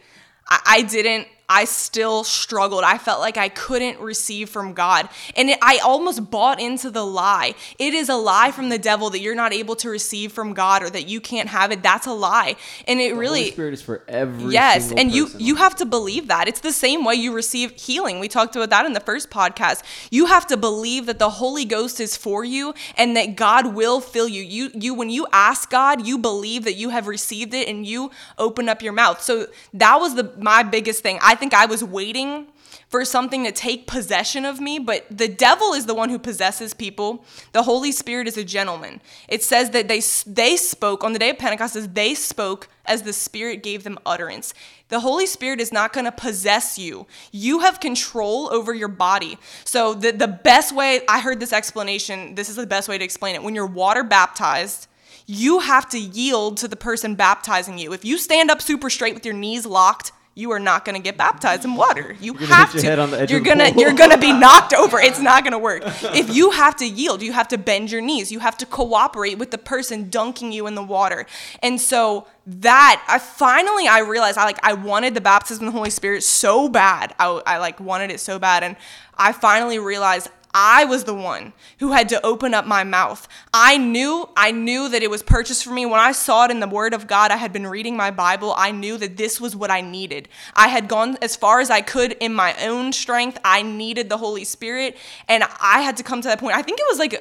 I, 0.48 0.60
I 0.66 0.82
didn't. 0.82 1.28
I 1.49 1.65
still 1.65 2.25
struggled. 2.25 2.85
I 2.85 2.99
felt 2.99 3.21
like 3.21 3.37
I 3.37 3.49
couldn't 3.49 4.00
receive 4.00 4.50
from 4.50 4.75
God. 4.75 5.09
And 5.37 5.50
it, 5.50 5.59
I 5.62 5.79
almost 5.79 6.31
bought 6.31 6.61
into 6.61 6.91
the 6.91 7.05
lie. 7.05 7.55
It 7.79 7.95
is 7.95 8.09
a 8.09 8.17
lie 8.17 8.50
from 8.50 8.69
the 8.69 8.79
devil 8.79 9.11
that 9.11 9.21
you're 9.21 9.35
not 9.35 9.53
able 9.53 9.77
to 9.77 9.89
receive 9.89 10.33
from 10.33 10.53
God 10.53 10.83
or 10.83 10.91
that 10.91 11.09
you 11.09 11.21
can't 11.21 11.49
have 11.49 11.73
it. 11.73 11.83
That's 11.83 12.06
a 12.06 12.12
lie. 12.12 12.56
And 12.87 13.00
it 13.00 13.11
the 13.11 13.19
really 13.19 13.41
Holy 13.41 13.53
Spirit 13.53 13.75
is 13.75 13.83
for 13.83 14.03
every 14.09 14.53
yes 14.53 14.93
and 14.93 15.12
you 15.12 15.25
person. 15.27 15.41
you 15.41 15.55
have 15.56 15.75
to 15.77 15.87
believe 15.87 16.29
that 16.29 16.49
it's 16.49 16.61
the 16.61 16.73
same 16.73 17.05
way 17.05 17.15
you 17.15 17.33
receive 17.33 17.73
healing 17.73 18.21
we 18.21 18.29
talked 18.29 18.56
about 18.56 18.71
that 18.71 18.87
in 18.87 18.93
the 18.93 19.00
first 19.00 19.31
podcast 19.31 19.83
you 20.11 20.27
have 20.27 20.47
to 20.47 20.56
believe 20.56 21.06
that 21.06 21.19
the 21.19 21.31
holy 21.31 21.65
ghost 21.65 22.00
is 22.00 22.17
for 22.17 22.45
you 22.45 22.75
and 22.97 23.17
that 23.17 23.37
god 23.37 23.75
will 23.75 24.00
fill 24.00 24.29
you 24.29 24.43
you 24.43 24.71
you 24.75 24.95
when 24.95 25.11
you 25.11 25.27
ask 25.33 25.71
god 25.71 26.06
you 26.06 26.19
believe 26.19 26.65
that 26.65 26.75
you 26.75 26.91
have 26.91 27.06
received 27.06 27.55
it 27.55 27.69
and 27.69 27.87
you 27.87 28.11
open 28.39 28.69
up 28.69 28.83
your 28.83 28.93
mouth 28.93 29.21
so 29.23 29.47
that 29.73 29.99
was 29.99 30.15
the 30.15 30.33
my 30.39 30.62
biggest 30.62 31.03
thing 31.03 31.19
i 31.23 31.35
think 31.38 31.55
i 31.55 31.67
was 31.67 31.82
waiting 31.82 32.46
for 32.88 33.05
something 33.05 33.44
to 33.44 33.52
take 33.52 33.87
possession 33.87 34.44
of 34.44 34.61
me, 34.61 34.79
but 34.79 35.05
the 35.11 35.29
devil 35.29 35.75
is 35.75 35.87
the 35.87 35.94
one 35.94 36.08
who 36.08 36.19
possesses 36.19 36.73
people. 36.73 37.25
The 37.52 37.62
Holy 37.62 37.93
Spirit 37.93 38.26
is 38.26 38.37
a 38.37 38.44
gentleman. 38.44 39.00
It 39.29 39.43
says 39.43 39.70
that 39.70 39.88
they 39.88 40.00
they 40.26 40.56
spoke 40.56 41.05
on 41.05 41.12
the 41.12 41.19
day 41.19 41.31
of 41.31 41.38
Pentecost 41.38 41.76
as 41.76 41.88
they 41.88 42.14
spoke 42.14 42.69
as 42.87 43.02
the 43.02 43.12
Spirit 43.12 43.62
gave 43.62 43.85
them 43.85 43.99
utterance. 44.06 44.55
The 44.88 45.00
Holy 45.00 45.26
Spirit 45.26 45.61
is 45.61 45.70
not 45.70 45.93
going 45.93 46.06
to 46.06 46.12
possess 46.12 46.79
you. 46.79 47.06
You 47.31 47.61
have 47.61 47.79
control 47.79 48.49
over 48.50 48.73
your 48.73 48.88
body. 48.88 49.38
So 49.64 49.93
the 49.93 50.11
the 50.12 50.29
best 50.29 50.75
way 50.75 51.02
I 51.08 51.20
heard 51.20 51.40
this 51.40 51.52
explanation, 51.52 52.35
this 52.37 52.49
is 52.49 52.56
the 52.56 52.67
best 52.67 52.88
way 52.88 52.96
to 52.96 53.05
explain 53.05 53.35
it. 53.35 53.43
When 53.43 53.55
you're 53.55 53.67
water 53.67 54.02
baptized, 54.02 54.87
you 55.26 55.61
have 55.61 55.90
to 55.90 55.99
yield 55.99 56.56
to 56.58 56.69
the 56.69 56.76
person 56.76 57.17
baptizing 57.17 57.76
you. 57.76 57.93
If 57.93 58.02
you 58.02 58.17
stand 58.17 58.50
up 58.50 58.62
super 58.62 58.88
straight 58.88 59.12
with 59.12 59.26
your 59.26 59.35
knees 59.35 59.67
locked, 59.67 60.12
you 60.38 60.52
are 60.52 60.61
not 60.61 60.85
going 60.85 60.94
to 60.94 61.02
get 61.02 61.17
baptized 61.17 61.64
in 61.64 61.75
water. 61.75 62.17
You 62.20 62.32
gonna 62.32 62.46
have 62.46 62.73
to. 62.73 62.81
head 62.81 63.00
on 63.00 63.11
the 63.11 63.23
edge 63.23 63.31
you're 63.31 63.40
gonna 63.40 63.73
you're 63.76 63.93
gonna 63.93 64.17
be 64.17 64.32
knocked 64.38 64.73
over. 64.73 65.00
It's 65.00 65.19
not 65.19 65.43
gonna 65.43 65.58
work. 65.58 65.82
If 66.14 66.32
you 66.35 66.52
have 66.52 66.76
to 66.76 66.87
yield, 66.87 67.23
you 67.23 67.32
have 67.32 67.49
to 67.49 67.58
bend 67.58 67.90
your 67.90 68.00
knees. 68.00 68.31
You 68.31 68.38
have 68.38 68.56
to 68.58 68.67
cooperate 68.67 69.37
with 69.37 69.50
the 69.50 69.58
person 69.58 70.11
dunking 70.11 70.52
you 70.52 70.69
in 70.69 70.76
the 70.76 70.82
water. 70.82 71.26
And 71.61 71.80
so 71.80 72.28
that 72.47 73.04
I 73.09 73.18
finally 73.18 73.88
I 73.88 73.99
realized 73.99 74.38
I 74.38 74.45
like 74.45 74.61
I 74.62 74.75
wanted 74.75 75.14
the 75.14 75.21
baptism 75.21 75.66
of 75.66 75.73
the 75.73 75.76
Holy 75.76 75.90
Spirit 75.90 76.23
so 76.23 76.68
bad. 76.68 77.14
I, 77.18 77.42
I 77.45 77.59
like 77.59 77.80
wanted 77.80 78.12
it 78.12 78.21
so 78.21 78.38
bad, 78.38 78.62
and 78.62 78.76
I 79.16 79.33
finally 79.33 79.80
realized 79.80 80.28
I 80.55 80.85
was 80.85 81.05
the 81.05 81.14
one 81.14 81.52
who 81.78 81.93
had 81.93 82.09
to 82.11 82.25
open 82.25 82.55
up 82.55 82.67
my 82.67 82.85
mouth. 82.85 83.28
I 83.52 83.76
knew, 83.76 84.28
I 84.37 84.50
knew 84.50 84.88
that 84.88 85.02
it 85.02 85.11
was 85.11 85.23
purchased 85.23 85.64
for 85.64 85.71
me. 85.71 85.87
When 85.87 86.00
I 86.00 86.12
saw 86.12 86.45
it 86.45 86.50
in 86.50 86.61
the 86.61 86.69
Word 86.69 86.95
of 86.95 87.07
God, 87.07 87.31
I 87.31 87.37
had 87.37 87.52
been 87.52 87.67
reading 87.67 87.97
my 87.97 88.11
Bible. 88.11 88.55
I 88.57 88.71
knew 88.71 88.97
that 88.99 89.17
this 89.17 89.40
was 89.40 89.55
what 89.55 89.71
I 89.71 89.81
needed. 89.81 90.28
I 90.55 90.69
had 90.69 90.88
gone 90.88 91.19
as 91.23 91.37
far 91.37 91.61
as 91.61 91.71
I 91.71 91.81
could 91.81 92.12
in 92.12 92.35
my 92.35 92.55
own 92.64 92.93
strength. 92.93 93.38
I 93.45 93.62
needed 93.62 94.09
the 94.09 94.19
Holy 94.19 94.45
Spirit, 94.45 94.97
and 95.28 95.45
I 95.61 95.81
had 95.81 95.97
to 95.99 96.02
come 96.02 96.21
to 96.23 96.28
that 96.28 96.40
point. 96.40 96.57
I 96.57 96.62
think 96.62 96.81
it 96.81 96.87
was 96.88 96.99
like 96.99 97.12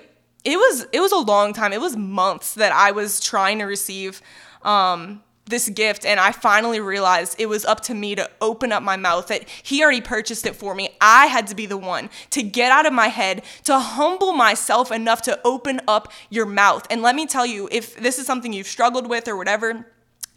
it 0.44 0.58
was 0.58 0.88
it 0.94 1.02
was 1.02 1.12
a 1.12 1.18
long 1.18 1.54
time. 1.54 1.74
It 1.74 1.82
was 1.82 1.98
months 1.98 2.54
that 2.56 2.72
I 2.72 2.92
was 2.92 3.20
trying 3.20 3.60
to 3.60 3.66
receive 3.66 4.22
um, 4.64 5.24
this 5.50 5.70
gift 5.70 6.06
and 6.06 6.20
I 6.20 6.32
finally 6.32 6.80
realized 6.80 7.36
it 7.40 7.48
was 7.48 7.66
up 7.66 7.82
to 7.82 7.94
me 7.94 8.16
to 8.16 8.30
open 8.42 8.72
up 8.72 8.84
my 8.84 8.98
mouth 8.98 9.28
that 9.28 9.48
he 9.64 9.82
already 9.82 10.02
purchased 10.02 10.46
it 10.46 10.56
for 10.56 10.76
me. 10.76 10.90
I 11.02 11.28
had 11.28 11.48
to 11.48 11.56
be 11.56 11.66
the 11.66 11.78
one 11.78 12.10
to 12.32 12.44
get 12.44 12.72
out 12.72 12.86
of 12.86 12.94
my 12.94 13.08
head, 13.08 13.44
to 13.64 13.80
humble 13.80 14.34
myself 14.34 14.92
enough 14.92 15.22
to 15.24 15.40
open 15.44 15.82
up 15.88 16.12
your 16.30 16.46
mouth. 16.46 16.86
And 16.90 17.02
let 17.02 17.16
me 17.16 17.26
tell 17.26 17.46
you, 17.46 17.68
if 17.72 17.96
this 17.96 18.20
is 18.20 18.26
something 18.26 18.54
you've 18.54 18.68
struggled 18.68 19.08
with 19.08 19.28
or 19.28 19.36
whatever, 19.36 19.86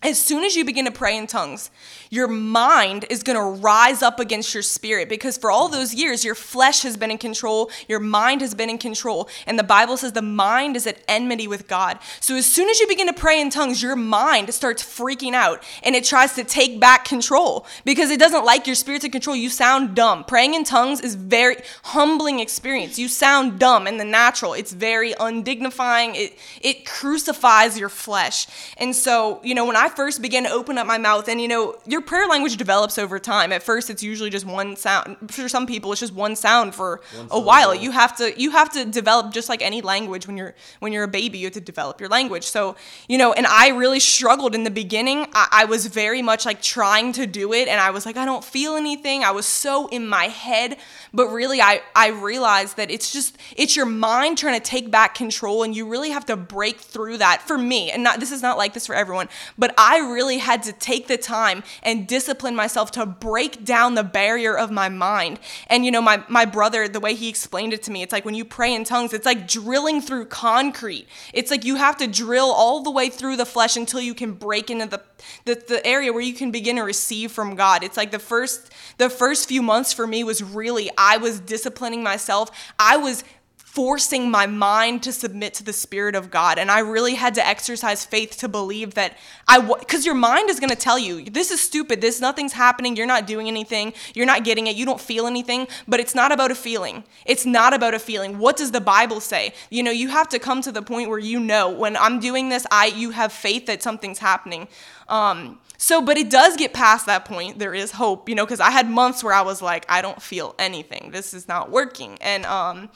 as 0.03 0.19
soon 0.19 0.45
as 0.45 0.57
you 0.57 0.65
begin 0.65 0.87
to 0.87 0.91
pray 0.91 1.15
in 1.15 1.27
tongues, 1.27 1.71
your 2.09 2.27
mind 2.27 3.05
is 3.11 3.23
going 3.23 3.37
to 3.37 3.61
rise 3.61 4.03
up 4.03 4.19
against 4.19 4.55
your 4.55 4.63
spirit 4.63 5.11
because 5.11 5.37
for 5.37 5.51
all 5.51 5.69
those 5.69 5.93
years, 5.93 6.25
your 6.25 6.35
flesh 6.35 6.83
has 6.83 6.97
been 6.97 7.11
in 7.11 7.19
control, 7.19 7.71
your 7.87 8.01
mind 8.01 8.41
has 8.41 8.55
been 8.55 8.71
in 8.71 8.79
control. 8.79 9.29
And 9.47 9.59
the 9.59 9.63
Bible 9.63 9.99
says 9.99 10.13
the 10.13 10.23
mind 10.23 10.75
is 10.75 10.87
at 10.87 11.03
enmity 11.07 11.47
with 11.47 11.69
God. 11.69 11.99
So 12.19 12.35
as 12.35 12.47
soon 12.47 12.71
as 12.71 12.81
you 12.81 12.89
begin 12.89 13.09
to 13.09 13.13
pray 13.13 13.43
in 13.43 13.51
tongues, 13.51 13.83
your 13.83 13.95
mind 13.95 14.55
starts 14.55 14.83
freaking 14.83 15.35
out 15.35 15.63
and 15.83 15.95
it 15.95 16.05
tries 16.05 16.33
to 16.35 16.45
take 16.45 16.81
back 16.81 17.05
control 17.05 17.67
because 17.85 18.09
it 18.09 18.19
doesn't 18.19 18.47
like 18.47 18.67
your 18.67 18.77
spirit 18.77 19.03
to 19.03 19.11
control. 19.11 19.37
You 19.37 19.51
sound 19.51 19.95
dumb. 19.95 20.25
Praying 20.25 20.55
in 20.55 20.65
tongues 20.65 21.01
is 21.01 21.15
very 21.15 21.57
humbling 21.85 22.41
experience. 22.41 22.99
You 22.99 23.09
sound 23.09 23.59
dumb 23.59 23.87
in 23.87 23.99
the 23.99 24.05
natural. 24.07 24.55
It's 24.55 24.73
very 24.73 25.13
undignifying. 25.13 26.15
It 26.15 26.39
it 26.63 26.87
crucifies 26.87 27.79
your 27.79 27.91
flesh. 27.91 28.47
And 28.79 28.97
so, 28.97 29.41
you 29.45 29.55
know, 29.55 29.67
when 29.67 29.77
I 29.77 29.90
first 29.97 30.23
began 30.23 30.45
to 30.45 30.51
open 30.51 30.79
up 30.79 30.87
my 30.87 30.99
mouth, 30.99 31.29
and 31.29 31.41
you 31.41 31.49
know, 31.49 31.77
your 31.87 32.01
prayer 32.01 32.27
language 32.27 32.57
develops 32.57 32.99
over 32.99 33.19
time. 33.19 33.53
At 33.53 33.63
first, 33.63 33.91
it's 33.91 34.03
usually 34.03 34.31
just 34.31 34.47
one 34.47 34.77
sound. 34.77 35.17
For 35.31 35.49
some 35.49 35.67
people, 35.67 35.93
it's 35.93 36.01
just 36.01 36.15
one 36.15 36.37
sound 36.37 36.75
for 36.75 37.01
a 37.31 37.39
while. 37.39 37.75
You 37.75 37.91
have 37.91 38.17
to 38.17 38.39
you 38.41 38.51
have 38.51 38.71
to 38.71 38.85
develop 38.85 39.33
just 39.33 39.49
like 39.49 39.63
any 39.63 39.83
language 39.83 40.27
when 40.27 40.37
you're 40.37 40.55
when 40.81 40.93
you're 40.93 41.05
a 41.05 41.09
baby. 41.09 41.39
You 41.39 41.47
have 41.47 41.55
to 41.55 41.61
develop 41.61 42.01
your 42.01 42.09
language. 42.09 42.45
So 42.45 42.77
you 43.09 43.19
know, 43.19 43.33
and 43.33 43.47
I 43.47 43.69
really 43.69 44.01
struggled 44.01 44.55
in 44.55 44.65
the 44.65 44.71
beginning. 44.71 45.27
I, 45.35 45.49
I 45.51 45.65
was 45.65 45.87
very 45.87 46.23
much 46.23 46.47
like 46.47 46.63
trying 46.63 47.13
to 47.13 47.27
do 47.27 47.53
it, 47.53 47.69
and 47.69 47.81
I 47.81 47.91
was 47.91 48.07
like, 48.07 48.17
I 48.17 48.25
don't 48.25 48.45
feel 48.45 48.77
anything. 48.77 49.25
I 49.25 49.31
was 49.31 49.47
so 49.47 49.89
in 49.89 50.09
my 50.09 50.25
head, 50.25 50.77
but 51.13 51.29
really, 51.29 51.61
I 51.61 51.83
I 51.95 52.09
realized 52.09 52.77
that 52.77 52.91
it's 52.91 53.13
just 53.13 53.37
it's 53.57 53.77
your 53.77 53.87
mind 53.87 54.39
trying 54.39 54.61
to 54.61 54.65
take 54.65 54.91
back 54.91 55.15
control, 55.15 55.63
and 55.63 55.75
you 55.75 55.89
really 55.89 56.11
have 56.11 56.27
to 56.27 56.37
break 56.37 56.81
through 56.81 57.19
that. 57.19 57.43
For 57.43 57.59
me, 57.59 57.91
and 57.91 58.03
not 58.03 58.21
this 58.21 58.33
is 58.33 58.43
not 58.43 58.59
like 58.59 58.75
this 58.75 58.87
for 58.87 58.95
everyone, 58.95 59.29
but 59.59 59.75
I 59.83 59.97
really 60.01 60.37
had 60.37 60.63
to 60.65 60.75
take 60.75 61.07
the 61.07 61.17
time 61.17 61.63
and 61.83 62.07
discipline 62.07 62.55
myself 62.55 62.91
to 62.93 63.07
break 63.07 63.65
down 63.65 63.95
the 63.95 64.05
barrier 64.05 64.55
of 64.55 64.71
my 64.71 64.91
mind. 64.91 65.41
And 65.69 65.87
you 65.87 65.91
know, 65.91 66.03
my 66.03 66.23
my 66.29 66.45
brother, 66.45 66.87
the 66.87 67.01
way 67.01 67.15
he 67.15 67.31
explained 67.31 67.73
it 67.73 67.83
to 67.85 67.91
me, 67.91 68.03
it's 68.03 68.13
like 68.13 68.27
when 68.27 68.35
you 68.35 68.45
pray 68.45 68.75
in 68.75 68.85
tongues, 68.85 69.15
it's 69.15 69.25
like 69.25 69.49
drilling 69.49 70.03
through 70.03 70.27
concrete. 70.27 71.07
It's 71.33 71.51
like 71.51 71.65
you 71.65 71.77
have 71.77 71.97
to 71.97 72.07
drill 72.07 72.51
all 72.51 72.83
the 72.83 72.91
way 72.91 73.09
through 73.09 73.39
the 73.39 73.47
flesh 73.47 73.75
until 73.75 74.03
you 74.03 74.13
can 74.13 74.35
break 74.35 74.69
into 74.69 74.85
the 74.85 75.01
the, 75.47 75.55
the 75.67 75.87
area 75.87 76.13
where 76.13 76.23
you 76.23 76.35
can 76.35 76.51
begin 76.51 76.77
to 76.77 76.83
receive 76.83 77.33
from 77.33 77.55
God. 77.55 77.83
It's 77.83 77.97
like 77.97 78.11
the 78.11 78.19
first 78.19 78.71
the 78.99 79.09
first 79.09 79.49
few 79.49 79.63
months 79.63 79.95
for 79.95 80.07
me 80.07 80.25
was 80.25 80.43
really 80.43 80.91
I 80.99 81.17
was 81.17 81.41
disciplining 81.41 82.03
myself. 82.03 82.51
I 82.79 82.99
was 82.99 83.25
forcing 83.71 84.29
my 84.29 84.49
mind 84.49 85.01
to 85.01 85.13
submit 85.13 85.55
to 85.55 85.63
the 85.63 85.73
spirit 85.73 86.17
of 86.17 86.29
God 86.29 86.59
and 86.59 86.73
I 86.73 86.81
really 86.81 87.15
had 87.15 87.37
to 87.37 87.47
exercise 87.47 88.05
faith 88.05 88.37
to 88.39 88.49
believe 88.49 88.95
that 88.95 89.17
I 89.47 89.61
cuz 89.61 90.05
your 90.05 90.17
mind 90.17 90.51
is 90.51 90.59
going 90.59 90.71
to 90.71 90.83
tell 90.89 90.99
you 90.99 91.25
this 91.25 91.53
is 91.53 91.61
stupid 91.61 92.01
this 92.01 92.21
nothing's 92.21 92.55
happening 92.55 92.97
you're 92.97 93.07
not 93.07 93.29
doing 93.29 93.47
anything 93.47 93.93
you're 94.13 94.27
not 94.27 94.43
getting 94.43 94.67
it 94.67 94.75
you 94.75 94.85
don't 94.85 95.01
feel 95.01 95.25
anything 95.25 95.69
but 95.87 96.01
it's 96.01 96.17
not 96.17 96.33
about 96.33 96.51
a 96.51 96.57
feeling 96.57 97.05
it's 97.25 97.47
not 97.47 97.73
about 97.73 97.95
a 97.95 98.01
feeling 98.01 98.39
what 98.39 98.57
does 98.57 98.73
the 98.73 98.81
bible 98.81 99.21
say 99.21 99.55
you 99.71 99.85
know 99.85 99.93
you 99.93 100.09
have 100.09 100.29
to 100.29 100.41
come 100.41 100.61
to 100.63 100.73
the 100.73 100.83
point 100.83 101.09
where 101.09 101.21
you 101.21 101.39
know 101.39 101.71
when 101.71 101.97
I'm 101.97 102.19
doing 102.19 102.49
this 102.49 102.67
I 102.73 102.87
you 102.87 103.11
have 103.11 103.33
faith 103.33 103.67
that 103.67 103.85
something's 103.85 104.19
happening 104.19 104.67
um 105.09 105.61
so, 105.83 106.03
but 106.03 106.19
it 106.19 106.29
does 106.29 106.59
get 106.59 106.75
past 106.75 107.07
that 107.07 107.25
point. 107.25 107.59
There 107.59 107.73
is 107.73 107.93
hope, 107.93 108.29
you 108.29 108.35
know, 108.35 108.45
because 108.45 108.61
I 108.61 108.71
had 108.71 108.91
months 108.91 109.25
where 109.25 109.33
I 109.33 109.41
was 109.41 109.63
like, 109.63 109.87
I 109.89 110.03
don't 110.03 110.21
feel 110.21 110.55
anything. 110.59 111.09
This 111.11 111.33
is 111.33 111.49
not 111.49 111.71
working. 111.71 112.19
And 112.21 112.45
um, 112.45 112.91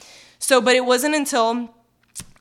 so, 0.45 0.61
but 0.61 0.75
it 0.75 0.85
wasn't 0.85 1.15
until 1.15 1.73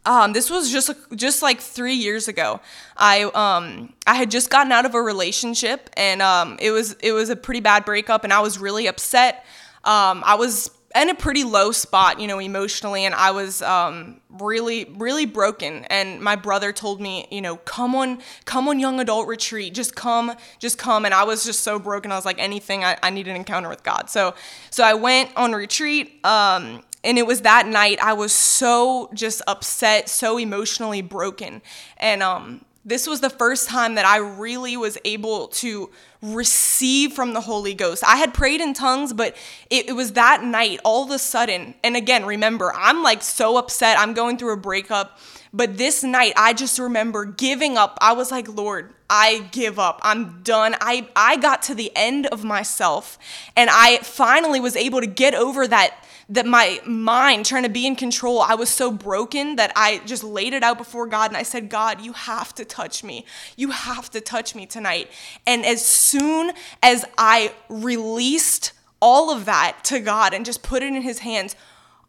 um, 0.04 0.34
this 0.34 0.50
was 0.50 0.70
just 0.70 0.90
just 1.14 1.40
like 1.40 1.58
three 1.58 1.94
years 1.94 2.28
ago. 2.28 2.60
I 2.98 3.22
um, 3.22 3.94
I 4.06 4.14
had 4.16 4.30
just 4.30 4.50
gotten 4.50 4.72
out 4.72 4.84
of 4.84 4.94
a 4.94 5.00
relationship, 5.00 5.88
and 5.96 6.20
um, 6.20 6.58
it 6.60 6.70
was 6.70 6.92
it 7.00 7.12
was 7.12 7.30
a 7.30 7.36
pretty 7.36 7.60
bad 7.60 7.86
breakup, 7.86 8.22
and 8.22 8.30
I 8.30 8.40
was 8.40 8.58
really 8.58 8.88
upset. 8.88 9.46
Um, 9.84 10.22
I 10.26 10.34
was 10.34 10.70
in 10.94 11.08
a 11.08 11.14
pretty 11.14 11.44
low 11.44 11.72
spot, 11.72 12.20
you 12.20 12.26
know, 12.26 12.38
emotionally, 12.38 13.06
and 13.06 13.14
I 13.14 13.30
was 13.30 13.62
um, 13.62 14.20
really, 14.28 14.84
really 14.96 15.24
broken. 15.24 15.86
And 15.86 16.20
my 16.20 16.36
brother 16.36 16.74
told 16.74 17.00
me, 17.00 17.26
you 17.30 17.40
know, 17.40 17.56
come 17.56 17.94
on, 17.94 18.20
come 18.44 18.68
on, 18.68 18.78
young 18.78 19.00
adult 19.00 19.26
retreat, 19.26 19.72
just 19.72 19.96
come, 19.96 20.34
just 20.58 20.76
come. 20.76 21.06
And 21.06 21.14
I 21.14 21.24
was 21.24 21.42
just 21.44 21.62
so 21.62 21.78
broken. 21.78 22.12
I 22.12 22.16
was 22.16 22.26
like, 22.26 22.38
anything, 22.38 22.84
I, 22.84 22.98
I 23.02 23.10
need 23.10 23.26
an 23.26 23.34
encounter 23.34 23.70
with 23.70 23.82
God. 23.82 24.08
So, 24.08 24.34
so 24.70 24.84
I 24.84 24.94
went 24.94 25.30
on 25.36 25.52
retreat. 25.52 26.24
Um, 26.24 26.82
and 27.04 27.18
it 27.18 27.26
was 27.26 27.42
that 27.42 27.66
night 27.66 27.98
I 28.02 28.14
was 28.14 28.32
so 28.32 29.10
just 29.14 29.42
upset, 29.46 30.08
so 30.08 30.38
emotionally 30.38 31.02
broken, 31.02 31.62
and 31.98 32.22
um, 32.22 32.64
this 32.84 33.06
was 33.06 33.20
the 33.20 33.30
first 33.30 33.68
time 33.68 33.94
that 33.94 34.04
I 34.04 34.18
really 34.18 34.76
was 34.76 34.98
able 35.04 35.48
to 35.48 35.90
receive 36.20 37.12
from 37.12 37.32
the 37.32 37.40
Holy 37.40 37.74
Ghost. 37.74 38.04
I 38.04 38.16
had 38.16 38.34
prayed 38.34 38.60
in 38.60 38.74
tongues, 38.74 39.12
but 39.12 39.36
it, 39.70 39.88
it, 39.88 39.92
was 39.92 40.12
that 40.12 40.44
night 40.44 40.80
all 40.84 41.04
of 41.04 41.10
a 41.10 41.18
sudden. 41.18 41.74
And 41.82 41.96
again, 41.96 42.26
remember, 42.26 42.72
I'm 42.74 43.02
like 43.02 43.22
so 43.22 43.56
upset. 43.56 43.98
I'm 43.98 44.12
going 44.12 44.36
through 44.36 44.52
a 44.52 44.58
breakup. 44.58 45.18
But 45.54 45.78
this 45.78 46.02
night, 46.02 46.32
I 46.36 46.52
just 46.52 46.80
remember 46.80 47.24
giving 47.24 47.78
up. 47.78 47.96
I 48.00 48.12
was 48.12 48.32
like, 48.32 48.48
Lord, 48.48 48.92
I 49.08 49.48
give 49.52 49.78
up. 49.78 50.00
I'm 50.02 50.42
done. 50.42 50.74
I, 50.80 51.08
I 51.14 51.36
got 51.36 51.62
to 51.62 51.76
the 51.76 51.92
end 51.94 52.26
of 52.26 52.42
myself. 52.42 53.20
And 53.56 53.70
I 53.72 53.98
finally 53.98 54.58
was 54.58 54.74
able 54.74 55.00
to 55.00 55.06
get 55.06 55.32
over 55.32 55.68
that 55.68 56.04
that 56.28 56.46
my 56.46 56.80
mind 56.86 57.44
trying 57.44 57.64
to 57.64 57.68
be 57.68 57.86
in 57.86 57.94
control, 57.94 58.40
I 58.40 58.54
was 58.54 58.70
so 58.70 58.90
broken 58.90 59.56
that 59.56 59.72
I 59.76 59.98
just 60.06 60.24
laid 60.24 60.54
it 60.54 60.62
out 60.62 60.78
before 60.78 61.06
God 61.06 61.30
and 61.30 61.36
I 61.36 61.42
said, 61.42 61.68
God, 61.68 62.00
you 62.00 62.14
have 62.14 62.54
to 62.54 62.64
touch 62.64 63.04
me. 63.04 63.26
You 63.56 63.70
have 63.70 64.10
to 64.12 64.22
touch 64.22 64.54
me 64.54 64.64
tonight. 64.64 65.10
And 65.46 65.66
as 65.66 65.84
soon 65.84 66.52
as 66.82 67.04
I 67.18 67.52
released 67.68 68.72
all 69.02 69.30
of 69.30 69.44
that 69.44 69.84
to 69.84 70.00
God 70.00 70.32
and 70.32 70.46
just 70.46 70.62
put 70.62 70.82
it 70.82 70.94
in 70.94 71.02
His 71.02 71.18
hands, 71.18 71.56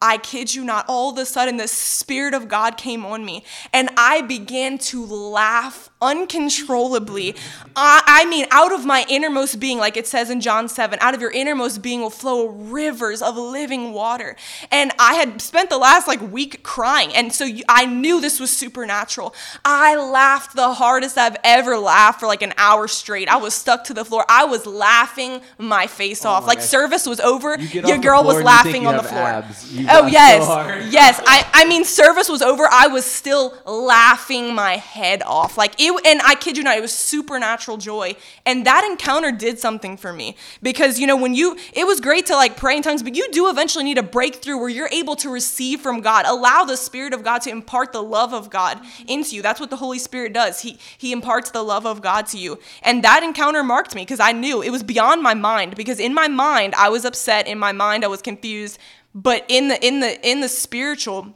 I 0.02 0.18
kid 0.18 0.54
you 0.54 0.64
not, 0.64 0.86
all 0.88 1.12
of 1.12 1.18
a 1.18 1.26
sudden 1.26 1.58
the 1.58 1.68
Spirit 1.68 2.34
of 2.34 2.48
God 2.48 2.78
came 2.78 3.06
on 3.06 3.26
me 3.26 3.44
and 3.74 3.90
I 3.98 4.22
began 4.22 4.78
to 4.80 5.06
laugh 5.06 5.90
uncontrollably. 6.06 7.36
I, 7.76 8.02
I, 8.06 8.26
mean, 8.26 8.46
out 8.52 8.72
of 8.72 8.86
my 8.86 9.06
innermost 9.10 9.60
being, 9.60 9.80
like 9.80 9.98
it 9.98 10.08
says 10.08 10.30
in 10.30 10.40
John 10.40 10.70
7, 10.70 10.98
out 11.02 11.14
of 11.14 11.22
your 11.22 11.32
innermost 11.32 11.82
being 11.82 12.02
will 12.02 12.10
flow 12.10 12.48
rivers 12.48 13.22
of 13.22 13.36
living 13.36 13.92
water. 13.92 14.36
And 14.72 14.92
I 15.00 15.16
had 15.16 15.42
spent 15.42 15.70
the 15.70 15.78
last 15.78 16.08
like 16.08 16.22
week 16.22 16.64
crying. 16.64 17.14
And 17.14 17.34
so 17.34 17.48
I 17.68 17.86
knew 17.86 18.22
this 18.22 18.40
was 18.40 18.52
supernatural. 18.52 19.36
I 19.66 19.96
laughed 19.96 20.56
the 20.56 20.74
hardest 20.74 21.18
I've 21.18 21.38
ever 21.44 21.78
laughed 21.78 22.20
for 22.20 22.28
like 22.28 22.42
an 22.42 22.54
hour 22.58 22.88
straight. 22.88 23.28
I 23.28 23.38
was 23.38 23.54
stuck 23.54 23.84
to 23.86 23.94
the 23.94 24.06
floor. 24.06 24.26
I 24.30 24.46
was 24.46 24.66
laughing 24.66 25.42
my 25.58 25.88
face 25.88 26.24
oh 26.26 26.30
off. 26.30 26.44
My 26.44 26.50
like 26.50 26.60
gosh. 26.60 26.68
service 26.68 27.06
was 27.06 27.20
over. 27.20 27.58
You 27.60 27.82
your 27.88 27.98
girl 27.98 28.24
was 28.24 28.42
laughing 28.42 28.88
on 28.88 28.96
the 28.96 29.04
floor. 29.04 29.44
Oh, 29.90 30.08
yes. 30.08 30.46
So 30.46 30.90
yes. 30.90 31.22
I, 31.26 31.46
I 31.54 31.66
mean, 31.66 31.84
service 31.84 32.30
was 32.30 32.42
over. 32.42 32.68
I 32.72 32.88
was 32.88 33.06
still 33.06 33.58
laughing 33.66 34.54
my 34.54 34.78
head 34.78 35.24
off. 35.24 35.58
Like 35.58 35.80
it 35.80 35.95
and 36.06 36.22
I 36.24 36.36
kid 36.36 36.58
you 36.58 36.64
not, 36.64 36.78
it 36.78 36.82
was 36.82 36.94
supernatural 36.94 37.78
joy. 37.78 38.16
And 38.46 38.66
that 38.66 38.84
encounter 38.84 39.32
did 39.32 39.60
something 39.60 39.98
for 39.98 40.12
me 40.12 40.36
because, 40.62 41.00
you 41.00 41.08
know, 41.08 41.16
when 41.16 41.36
you, 41.36 41.58
it 41.74 41.86
was 41.86 42.00
great 42.00 42.26
to 42.28 42.36
like 42.36 42.58
pray 42.58 42.78
in 42.78 42.84
tongues, 42.84 43.04
but 43.04 43.16
you 43.16 43.32
do 43.32 43.50
eventually 43.50 43.84
need 43.84 43.98
a 43.98 44.04
breakthrough 44.04 44.58
where 44.58 44.70
you're 44.70 44.90
able 44.92 45.16
to 45.18 45.30
receive 45.30 45.82
from 45.82 46.02
God. 46.02 46.26
Allow 46.26 46.64
the 46.64 46.78
Spirit 46.78 47.14
of 47.14 47.24
God 47.24 47.42
to 47.44 47.50
impart 47.50 47.94
the 47.94 48.04
love 48.04 48.34
of 48.34 48.50
God 48.50 48.80
into 49.08 49.36
you. 49.36 49.42
That's 49.42 49.60
what 49.60 49.70
the 49.70 49.78
Holy 49.78 50.00
Spirit 50.00 50.34
does. 50.34 50.62
He, 50.62 50.78
he 50.98 51.12
imparts 51.12 51.52
the 51.52 51.64
love 51.64 51.86
of 51.86 52.02
God 52.02 52.28
to 52.28 52.38
you. 52.38 52.60
And 52.82 53.04
that 53.04 53.24
encounter 53.24 53.64
marked 53.64 53.96
me 53.96 54.02
because 54.02 54.20
I 54.20 54.32
knew 54.32 54.62
it 54.62 54.72
was 54.72 54.84
beyond 54.84 55.22
my 55.22 55.34
mind 55.34 55.76
because 55.76 56.00
in 56.00 56.14
my 56.14 56.28
mind, 56.28 56.76
I 56.76 56.90
was 56.90 57.06
upset. 57.06 57.48
In 57.48 57.60
my 57.60 57.72
mind, 57.72 58.04
I 58.04 58.08
was 58.08 58.22
confused. 58.22 58.80
But 59.14 59.46
in 59.48 59.70
the, 59.70 59.86
in 59.86 60.02
the, 60.02 60.30
in 60.30 60.42
the 60.42 60.50
spiritual, 60.50 61.34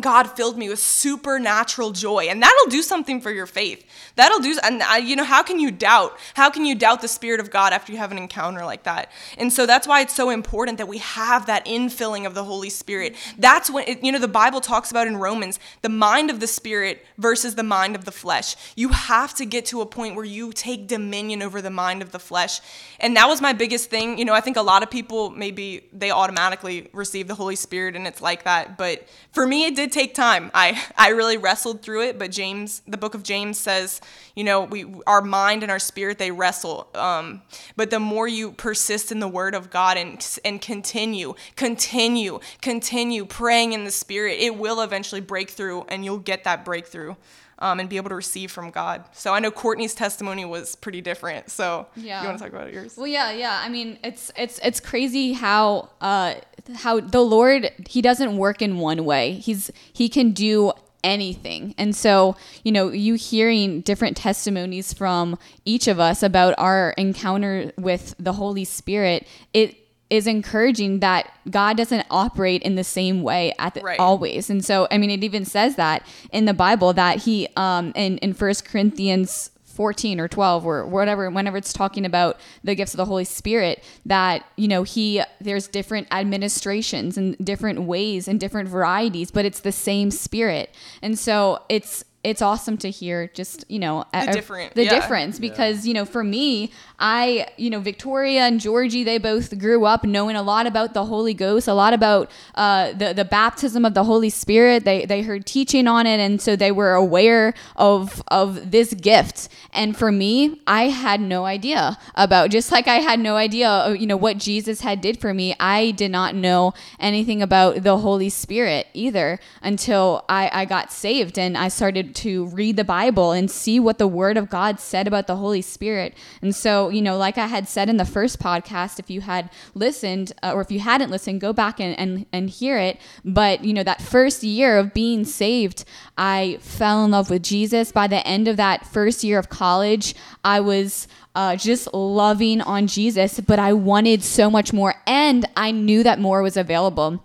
God 0.00 0.28
filled 0.32 0.58
me 0.58 0.68
with 0.68 0.80
supernatural 0.80 1.92
joy, 1.92 2.24
and 2.24 2.42
that'll 2.42 2.66
do 2.66 2.82
something 2.82 3.20
for 3.20 3.30
your 3.30 3.46
faith. 3.46 3.86
That'll 4.16 4.40
do, 4.40 4.58
and 4.64 4.82
uh, 4.82 4.94
you 4.94 5.14
know, 5.14 5.22
how 5.22 5.44
can 5.44 5.60
you 5.60 5.70
doubt? 5.70 6.18
How 6.34 6.50
can 6.50 6.64
you 6.64 6.74
doubt 6.74 7.00
the 7.00 7.06
Spirit 7.06 7.38
of 7.38 7.52
God 7.52 7.72
after 7.72 7.92
you 7.92 7.98
have 7.98 8.10
an 8.10 8.18
encounter 8.18 8.64
like 8.64 8.82
that? 8.82 9.12
And 9.38 9.52
so 9.52 9.66
that's 9.66 9.86
why 9.86 10.00
it's 10.00 10.12
so 10.12 10.30
important 10.30 10.78
that 10.78 10.88
we 10.88 10.98
have 10.98 11.46
that 11.46 11.64
infilling 11.64 12.26
of 12.26 12.34
the 12.34 12.42
Holy 12.42 12.70
Spirit. 12.70 13.14
That's 13.38 13.70
when, 13.70 13.86
it, 13.86 14.02
you 14.02 14.10
know, 14.10 14.18
the 14.18 14.26
Bible 14.26 14.60
talks 14.60 14.90
about 14.90 15.06
in 15.06 15.16
Romans 15.16 15.60
the 15.82 15.88
mind 15.88 16.28
of 16.28 16.40
the 16.40 16.48
Spirit 16.48 17.06
versus 17.16 17.54
the 17.54 17.62
mind 17.62 17.94
of 17.94 18.04
the 18.04 18.10
flesh. 18.10 18.56
You 18.74 18.88
have 18.88 19.32
to 19.34 19.46
get 19.46 19.64
to 19.66 19.80
a 19.80 19.86
point 19.86 20.16
where 20.16 20.24
you 20.24 20.52
take 20.52 20.88
dominion 20.88 21.40
over 21.40 21.62
the 21.62 21.70
mind 21.70 22.02
of 22.02 22.10
the 22.10 22.18
flesh. 22.18 22.60
And 22.98 23.16
that 23.16 23.28
was 23.28 23.40
my 23.40 23.52
biggest 23.52 23.90
thing. 23.90 24.18
You 24.18 24.24
know, 24.24 24.34
I 24.34 24.40
think 24.40 24.56
a 24.56 24.62
lot 24.62 24.82
of 24.82 24.90
people 24.90 25.30
maybe 25.30 25.86
they 25.92 26.10
automatically 26.10 26.88
receive 26.92 27.28
the 27.28 27.36
Holy 27.36 27.54
Spirit 27.54 27.94
and 27.94 28.08
it's 28.08 28.20
like 28.20 28.42
that. 28.42 28.76
But 28.76 29.06
for 29.30 29.46
me, 29.46 29.66
it 29.66 29.76
did 29.76 29.83
did 29.84 29.92
take 29.92 30.14
time. 30.14 30.50
I 30.54 30.82
I 30.96 31.08
really 31.10 31.36
wrestled 31.36 31.82
through 31.82 32.02
it, 32.02 32.18
but 32.18 32.30
James, 32.30 32.82
the 32.88 32.96
book 32.96 33.14
of 33.14 33.22
James 33.22 33.58
says, 33.58 34.00
you 34.34 34.42
know, 34.42 34.62
we 34.62 34.86
our 35.06 35.20
mind 35.20 35.62
and 35.62 35.70
our 35.70 35.78
spirit 35.78 36.18
they 36.18 36.30
wrestle. 36.30 36.88
Um, 36.94 37.42
but 37.76 37.90
the 37.90 38.00
more 38.00 38.26
you 38.26 38.52
persist 38.52 39.12
in 39.12 39.20
the 39.20 39.28
Word 39.28 39.54
of 39.54 39.70
God 39.70 39.96
and 39.96 40.26
and 40.44 40.60
continue, 40.60 41.34
continue, 41.56 42.40
continue 42.62 43.26
praying 43.26 43.74
in 43.74 43.84
the 43.84 43.90
Spirit, 43.90 44.38
it 44.40 44.56
will 44.56 44.80
eventually 44.80 45.20
break 45.20 45.50
through, 45.50 45.84
and 45.88 46.04
you'll 46.04 46.18
get 46.18 46.44
that 46.44 46.64
breakthrough 46.64 47.14
um, 47.58 47.80
and 47.80 47.88
be 47.88 47.96
able 47.96 48.08
to 48.08 48.14
receive 48.14 48.50
from 48.50 48.70
God. 48.70 49.04
So 49.12 49.32
I 49.34 49.40
know 49.40 49.50
Courtney's 49.50 49.94
testimony 49.94 50.44
was 50.44 50.76
pretty 50.76 51.00
different. 51.00 51.50
So 51.50 51.86
yeah. 51.96 52.20
you 52.20 52.28
want 52.28 52.38
to 52.38 52.44
talk 52.44 52.52
about 52.52 52.72
yours? 52.72 52.96
Well, 52.96 53.06
yeah, 53.06 53.32
yeah. 53.32 53.60
I 53.62 53.68
mean, 53.68 53.98
it's 54.02 54.32
it's 54.36 54.58
it's 54.62 54.80
crazy 54.80 55.32
how 55.32 55.90
uh, 56.00 56.34
how 56.74 57.00
the 57.00 57.20
Lord 57.20 57.70
He 57.88 58.02
doesn't 58.02 58.36
work 58.36 58.62
in 58.62 58.78
one 58.78 59.04
way. 59.04 59.32
He's 59.32 59.70
He 59.92 60.08
can 60.08 60.32
do 60.32 60.72
anything. 61.04 61.74
And 61.76 61.94
so, 61.94 62.34
you 62.64 62.72
know, 62.72 62.90
you 62.90 63.14
hearing 63.14 63.82
different 63.82 64.16
testimonies 64.16 64.92
from 64.92 65.38
each 65.64 65.86
of 65.86 66.00
us 66.00 66.22
about 66.22 66.54
our 66.56 66.94
encounter 66.96 67.72
with 67.76 68.14
the 68.18 68.32
Holy 68.32 68.64
Spirit, 68.64 69.28
it 69.52 69.76
is 70.10 70.26
encouraging 70.26 71.00
that 71.00 71.30
God 71.50 71.76
doesn't 71.76 72.06
operate 72.10 72.62
in 72.62 72.74
the 72.74 72.84
same 72.84 73.22
way 73.22 73.54
at 73.58 73.74
the, 73.74 73.80
right. 73.80 73.98
always. 73.98 74.50
And 74.50 74.64
so, 74.64 74.86
I 74.90 74.98
mean, 74.98 75.10
it 75.10 75.24
even 75.24 75.44
says 75.44 75.76
that 75.76 76.06
in 76.32 76.44
the 76.44 76.54
Bible 76.54 76.92
that 76.92 77.18
he, 77.22 77.48
um, 77.56 77.92
in, 77.96 78.18
in 78.18 78.34
First 78.34 78.64
Corinthians 78.64 79.50
14 79.64 80.20
or 80.20 80.28
12 80.28 80.64
or 80.64 80.86
whatever 80.86 81.28
whenever 81.30 81.56
it's 81.56 81.72
talking 81.72 82.06
about 82.06 82.38
the 82.62 82.76
gifts 82.76 82.94
of 82.94 82.98
the 82.98 83.04
holy 83.06 83.24
spirit 83.24 83.82
that 84.06 84.46
you 84.56 84.68
know 84.68 84.84
he 84.84 85.20
there's 85.40 85.66
different 85.66 86.06
administrations 86.12 87.16
and 87.16 87.36
different 87.44 87.82
ways 87.82 88.28
and 88.28 88.38
different 88.38 88.68
varieties 88.68 89.32
but 89.32 89.44
it's 89.44 89.58
the 89.60 89.72
same 89.72 90.12
spirit 90.12 90.72
and 91.02 91.18
so 91.18 91.60
it's 91.68 92.04
it's 92.22 92.40
awesome 92.40 92.76
to 92.78 92.88
hear 92.88 93.26
just 93.34 93.64
you 93.68 93.80
know 93.80 94.04
The 94.12 94.30
a- 94.30 94.32
different- 94.32 94.74
the 94.76 94.84
yeah. 94.84 94.90
difference 94.90 95.40
because 95.40 95.88
you 95.88 95.92
know 95.92 96.04
for 96.04 96.22
me 96.22 96.70
i 97.04 97.46
you 97.58 97.68
know 97.68 97.80
victoria 97.80 98.40
and 98.40 98.60
georgie 98.60 99.04
they 99.04 99.18
both 99.18 99.56
grew 99.58 99.84
up 99.84 100.04
knowing 100.04 100.36
a 100.36 100.42
lot 100.42 100.66
about 100.66 100.94
the 100.94 101.04
holy 101.04 101.34
ghost 101.34 101.68
a 101.68 101.74
lot 101.74 101.92
about 101.92 102.30
uh, 102.54 102.92
the, 102.92 103.12
the 103.12 103.24
baptism 103.24 103.84
of 103.84 103.94
the 103.94 104.04
holy 104.04 104.30
spirit. 104.30 104.84
They, 104.84 105.04
they 105.04 105.22
heard 105.22 105.44
teaching 105.44 105.86
on 105.86 106.06
it 106.06 106.18
and 106.18 106.40
so 106.40 106.56
they 106.56 106.72
were 106.72 106.94
aware 106.94 107.52
of 107.76 108.22
of 108.28 108.70
this 108.70 108.94
gift. 108.94 109.48
And 109.72 109.96
for 109.96 110.10
me 110.10 110.60
i 110.66 110.84
had 110.84 111.20
no 111.20 111.44
idea 111.44 111.98
about 112.14 112.50
just 112.50 112.72
like 112.72 112.88
i 112.88 112.96
had 112.96 113.20
no 113.20 113.36
idea 113.36 113.94
you 113.98 114.06
know 114.06 114.16
what 114.16 114.38
jesus 114.38 114.80
had 114.80 115.00
did 115.00 115.20
for 115.20 115.34
me 115.34 115.54
i 115.60 115.90
did 115.90 116.10
not 116.10 116.34
know 116.34 116.72
anything 116.98 117.42
about 117.42 117.82
the 117.82 117.98
holy 117.98 118.30
spirit 118.30 118.86
either 118.94 119.38
until 119.62 120.24
i, 120.28 120.48
I 120.52 120.64
got 120.64 120.92
saved 120.92 121.38
and 121.38 121.58
i 121.58 121.68
started 121.68 122.14
to 122.16 122.46
read 122.46 122.76
the 122.76 122.84
bible 122.84 123.32
and 123.32 123.50
see 123.50 123.78
what 123.78 123.98
the 123.98 124.08
word 124.08 124.36
of 124.36 124.48
god 124.48 124.80
said 124.80 125.06
about 125.06 125.26
the 125.26 125.36
holy 125.36 125.62
spirit. 125.62 126.14
And 126.40 126.54
so 126.54 126.90
you 126.94 127.02
know 127.02 127.16
like 127.16 127.38
i 127.38 127.46
had 127.46 127.68
said 127.68 127.88
in 127.88 127.96
the 127.96 128.04
first 128.04 128.38
podcast 128.38 128.98
if 128.98 129.10
you 129.10 129.20
had 129.20 129.50
listened 129.74 130.32
uh, 130.42 130.52
or 130.54 130.60
if 130.60 130.70
you 130.70 130.80
hadn't 130.80 131.10
listened 131.10 131.40
go 131.40 131.52
back 131.52 131.80
and, 131.80 131.98
and 131.98 132.26
and 132.32 132.50
hear 132.50 132.78
it. 132.78 133.00
But 133.24 133.64
you 133.64 133.72
know 133.72 133.82
that 133.82 134.00
first 134.00 134.42
year 134.42 134.78
of 134.78 134.94
being 134.94 135.24
saved 135.24 135.84
i 136.16 136.58
fell 136.60 137.04
in 137.04 137.10
love 137.10 137.30
with 137.30 137.42
jesus. 137.42 137.92
By 137.92 138.06
the 138.06 138.26
end 138.26 138.48
of 138.48 138.56
that 138.56 138.86
first 138.86 139.24
year 139.24 139.38
of 139.38 139.48
college 139.48 140.14
i 140.44 140.60
was 140.60 141.08
uh, 141.34 141.56
just 141.56 141.92
loving 141.92 142.60
on 142.60 142.86
jesus 142.86 143.40
but 143.40 143.58
i 143.58 143.72
wanted 143.72 144.22
so 144.22 144.48
much 144.48 144.72
more 144.72 144.94
and 145.06 145.46
i 145.56 145.72
knew 145.72 146.02
that 146.04 146.20
more 146.20 146.42
was 146.42 146.56
available 146.56 147.22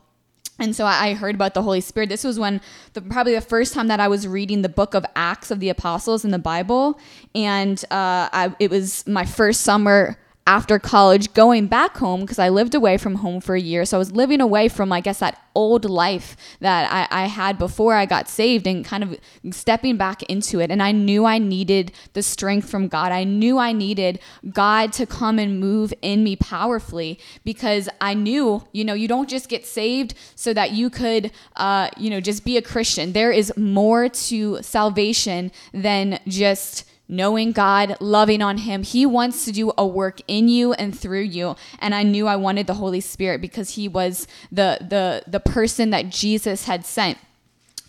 and 0.59 0.75
so 0.75 0.85
I 0.85 1.13
heard 1.13 1.35
about 1.35 1.53
the 1.53 1.61
Holy 1.61 1.81
Spirit. 1.81 2.09
This 2.09 2.23
was 2.23 2.39
when 2.39 2.61
the, 2.93 3.01
probably 3.01 3.33
the 3.33 3.41
first 3.41 3.73
time 3.73 3.87
that 3.87 3.99
I 3.99 4.07
was 4.07 4.27
reading 4.27 4.61
the 4.61 4.69
book 4.69 4.93
of 4.93 5.05
Acts 5.15 5.51
of 5.51 5.59
the 5.59 5.69
Apostles 5.69 6.25
in 6.25 6.31
the 6.31 6.39
Bible, 6.39 6.99
and 7.33 7.83
uh, 7.91 8.29
I, 8.31 8.55
it 8.59 8.69
was 8.69 9.07
my 9.07 9.25
first 9.25 9.61
summer 9.61 10.17
after 10.49 10.79
college 10.79 11.31
going 11.35 11.67
back 11.67 11.95
home 11.97 12.21
because 12.21 12.39
I 12.39 12.49
lived 12.49 12.73
away 12.73 12.97
from 12.97 13.13
home 13.13 13.39
for 13.39 13.53
a 13.53 13.61
year. 13.61 13.85
So 13.85 13.97
I 13.97 13.99
was 13.99 14.13
living 14.13 14.41
away 14.41 14.67
from, 14.67 14.91
I 14.91 14.99
guess, 14.99 15.19
that 15.19 15.39
old 15.53 15.85
life 15.85 16.35
that 16.59 16.91
I, 16.91 17.25
I 17.25 17.27
had 17.27 17.59
before 17.59 17.93
I 17.93 18.07
got 18.07 18.27
saved 18.27 18.65
and 18.65 18.83
kind 18.83 19.03
of 19.03 19.19
stepping 19.53 19.95
back 19.95 20.23
into 20.23 20.59
it. 20.59 20.71
And 20.71 20.81
I 20.81 20.91
knew 20.91 21.23
I 21.23 21.37
needed 21.37 21.91
the 22.13 22.23
strength 22.23 22.67
from 22.67 22.87
God. 22.87 23.11
I 23.11 23.25
knew 23.25 23.59
I 23.59 23.73
needed 23.73 24.21
God 24.51 24.91
to 24.93 25.05
come 25.05 25.37
and 25.37 25.59
move 25.59 25.93
in 26.01 26.23
me 26.23 26.35
powerfully 26.35 27.19
because 27.43 27.87
I 28.01 28.15
knew, 28.15 28.63
you 28.71 28.83
know, 28.83 28.95
you 28.95 29.07
don't 29.07 29.29
just 29.29 29.49
get 29.49 29.67
saved 29.67 30.15
so 30.33 30.51
that 30.55 30.71
you 30.71 30.89
could, 30.89 31.31
uh, 31.57 31.91
you 31.95 32.09
know, 32.09 32.19
just 32.19 32.43
be 32.43 32.57
a 32.57 32.63
Christian. 32.63 33.13
There 33.13 33.31
is 33.31 33.55
more 33.55 34.09
to 34.09 34.63
salvation 34.63 35.51
than 35.73 36.19
just 36.27 36.85
knowing 37.09 37.51
God, 37.51 37.97
loving 37.99 38.41
on 38.41 38.59
Him. 38.59 38.83
He 38.83 39.05
wants 39.05 39.43
to 39.45 39.51
do 39.51 39.73
a 39.77 39.85
work 39.85 40.21
in 40.27 40.47
you 40.47 40.73
and 40.73 40.97
through 40.97 41.23
you. 41.23 41.55
And 41.79 41.93
I 41.93 42.03
knew 42.03 42.27
I 42.27 42.35
wanted 42.35 42.67
the 42.67 42.75
Holy 42.75 43.01
Spirit 43.01 43.41
because 43.41 43.71
He 43.71 43.87
was 43.87 44.27
the 44.51 44.77
the 44.79 45.23
the 45.27 45.39
person 45.39 45.89
that 45.89 46.09
Jesus 46.09 46.65
had 46.65 46.85
sent. 46.85 47.17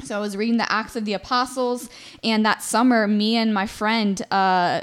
So 0.03 0.17
I 0.17 0.21
was 0.21 0.37
reading 0.37 0.57
the 0.57 0.73
Acts 0.73 0.97
of 0.97 1.05
the 1.05 1.13
Apostles, 1.13 1.91
and 2.25 2.45
that 2.47 2.63
summer, 2.63 3.07
me 3.07 3.37
and 3.37 3.55
my 3.55 3.67
friend. 3.67 4.21
Uh, 4.33 4.81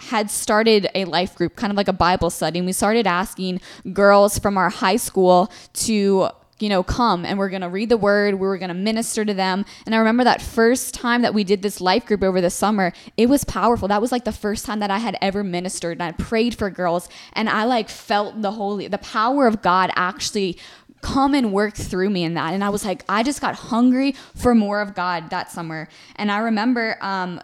had 0.00 0.30
started 0.30 0.88
a 0.94 1.04
life 1.06 1.34
group, 1.34 1.56
kind 1.56 1.72
of 1.72 1.76
like 1.76 1.88
a 1.88 1.92
Bible 1.92 2.30
study, 2.30 2.60
and 2.60 2.66
we 2.66 2.72
started 2.72 3.04
asking 3.04 3.60
girls 3.92 4.38
from 4.38 4.56
our 4.56 4.70
high 4.70 4.94
school 4.94 5.50
to 5.72 6.28
you 6.60 6.68
know, 6.68 6.82
come 6.82 7.24
and 7.24 7.38
we're 7.38 7.48
going 7.48 7.62
to 7.62 7.68
read 7.68 7.88
the 7.88 7.96
word. 7.96 8.34
We 8.34 8.46
were 8.46 8.58
going 8.58 8.68
to 8.68 8.74
minister 8.74 9.24
to 9.24 9.34
them. 9.34 9.64
And 9.86 9.94
I 9.94 9.98
remember 9.98 10.24
that 10.24 10.42
first 10.42 10.94
time 10.94 11.22
that 11.22 11.34
we 11.34 11.44
did 11.44 11.62
this 11.62 11.80
life 11.80 12.06
group 12.06 12.22
over 12.22 12.40
the 12.40 12.50
summer, 12.50 12.92
it 13.16 13.28
was 13.28 13.44
powerful. 13.44 13.88
That 13.88 14.00
was 14.00 14.12
like 14.12 14.24
the 14.24 14.32
first 14.32 14.66
time 14.66 14.80
that 14.80 14.90
I 14.90 14.98
had 14.98 15.16
ever 15.20 15.44
ministered 15.44 15.92
and 16.00 16.02
I 16.02 16.12
prayed 16.12 16.56
for 16.56 16.70
girls 16.70 17.08
and 17.34 17.48
I 17.48 17.64
like 17.64 17.88
felt 17.88 18.42
the 18.42 18.52
holy, 18.52 18.88
the 18.88 18.98
power 18.98 19.46
of 19.46 19.62
God 19.62 19.90
actually 19.94 20.58
come 21.00 21.34
and 21.34 21.52
work 21.52 21.74
through 21.74 22.10
me 22.10 22.24
in 22.24 22.34
that. 22.34 22.54
And 22.54 22.64
I 22.64 22.70
was 22.70 22.84
like, 22.84 23.04
I 23.08 23.22
just 23.22 23.40
got 23.40 23.54
hungry 23.54 24.16
for 24.34 24.54
more 24.54 24.80
of 24.80 24.94
God 24.94 25.30
that 25.30 25.50
summer. 25.50 25.88
And 26.16 26.30
I 26.30 26.38
remember, 26.38 26.98
um, 27.00 27.40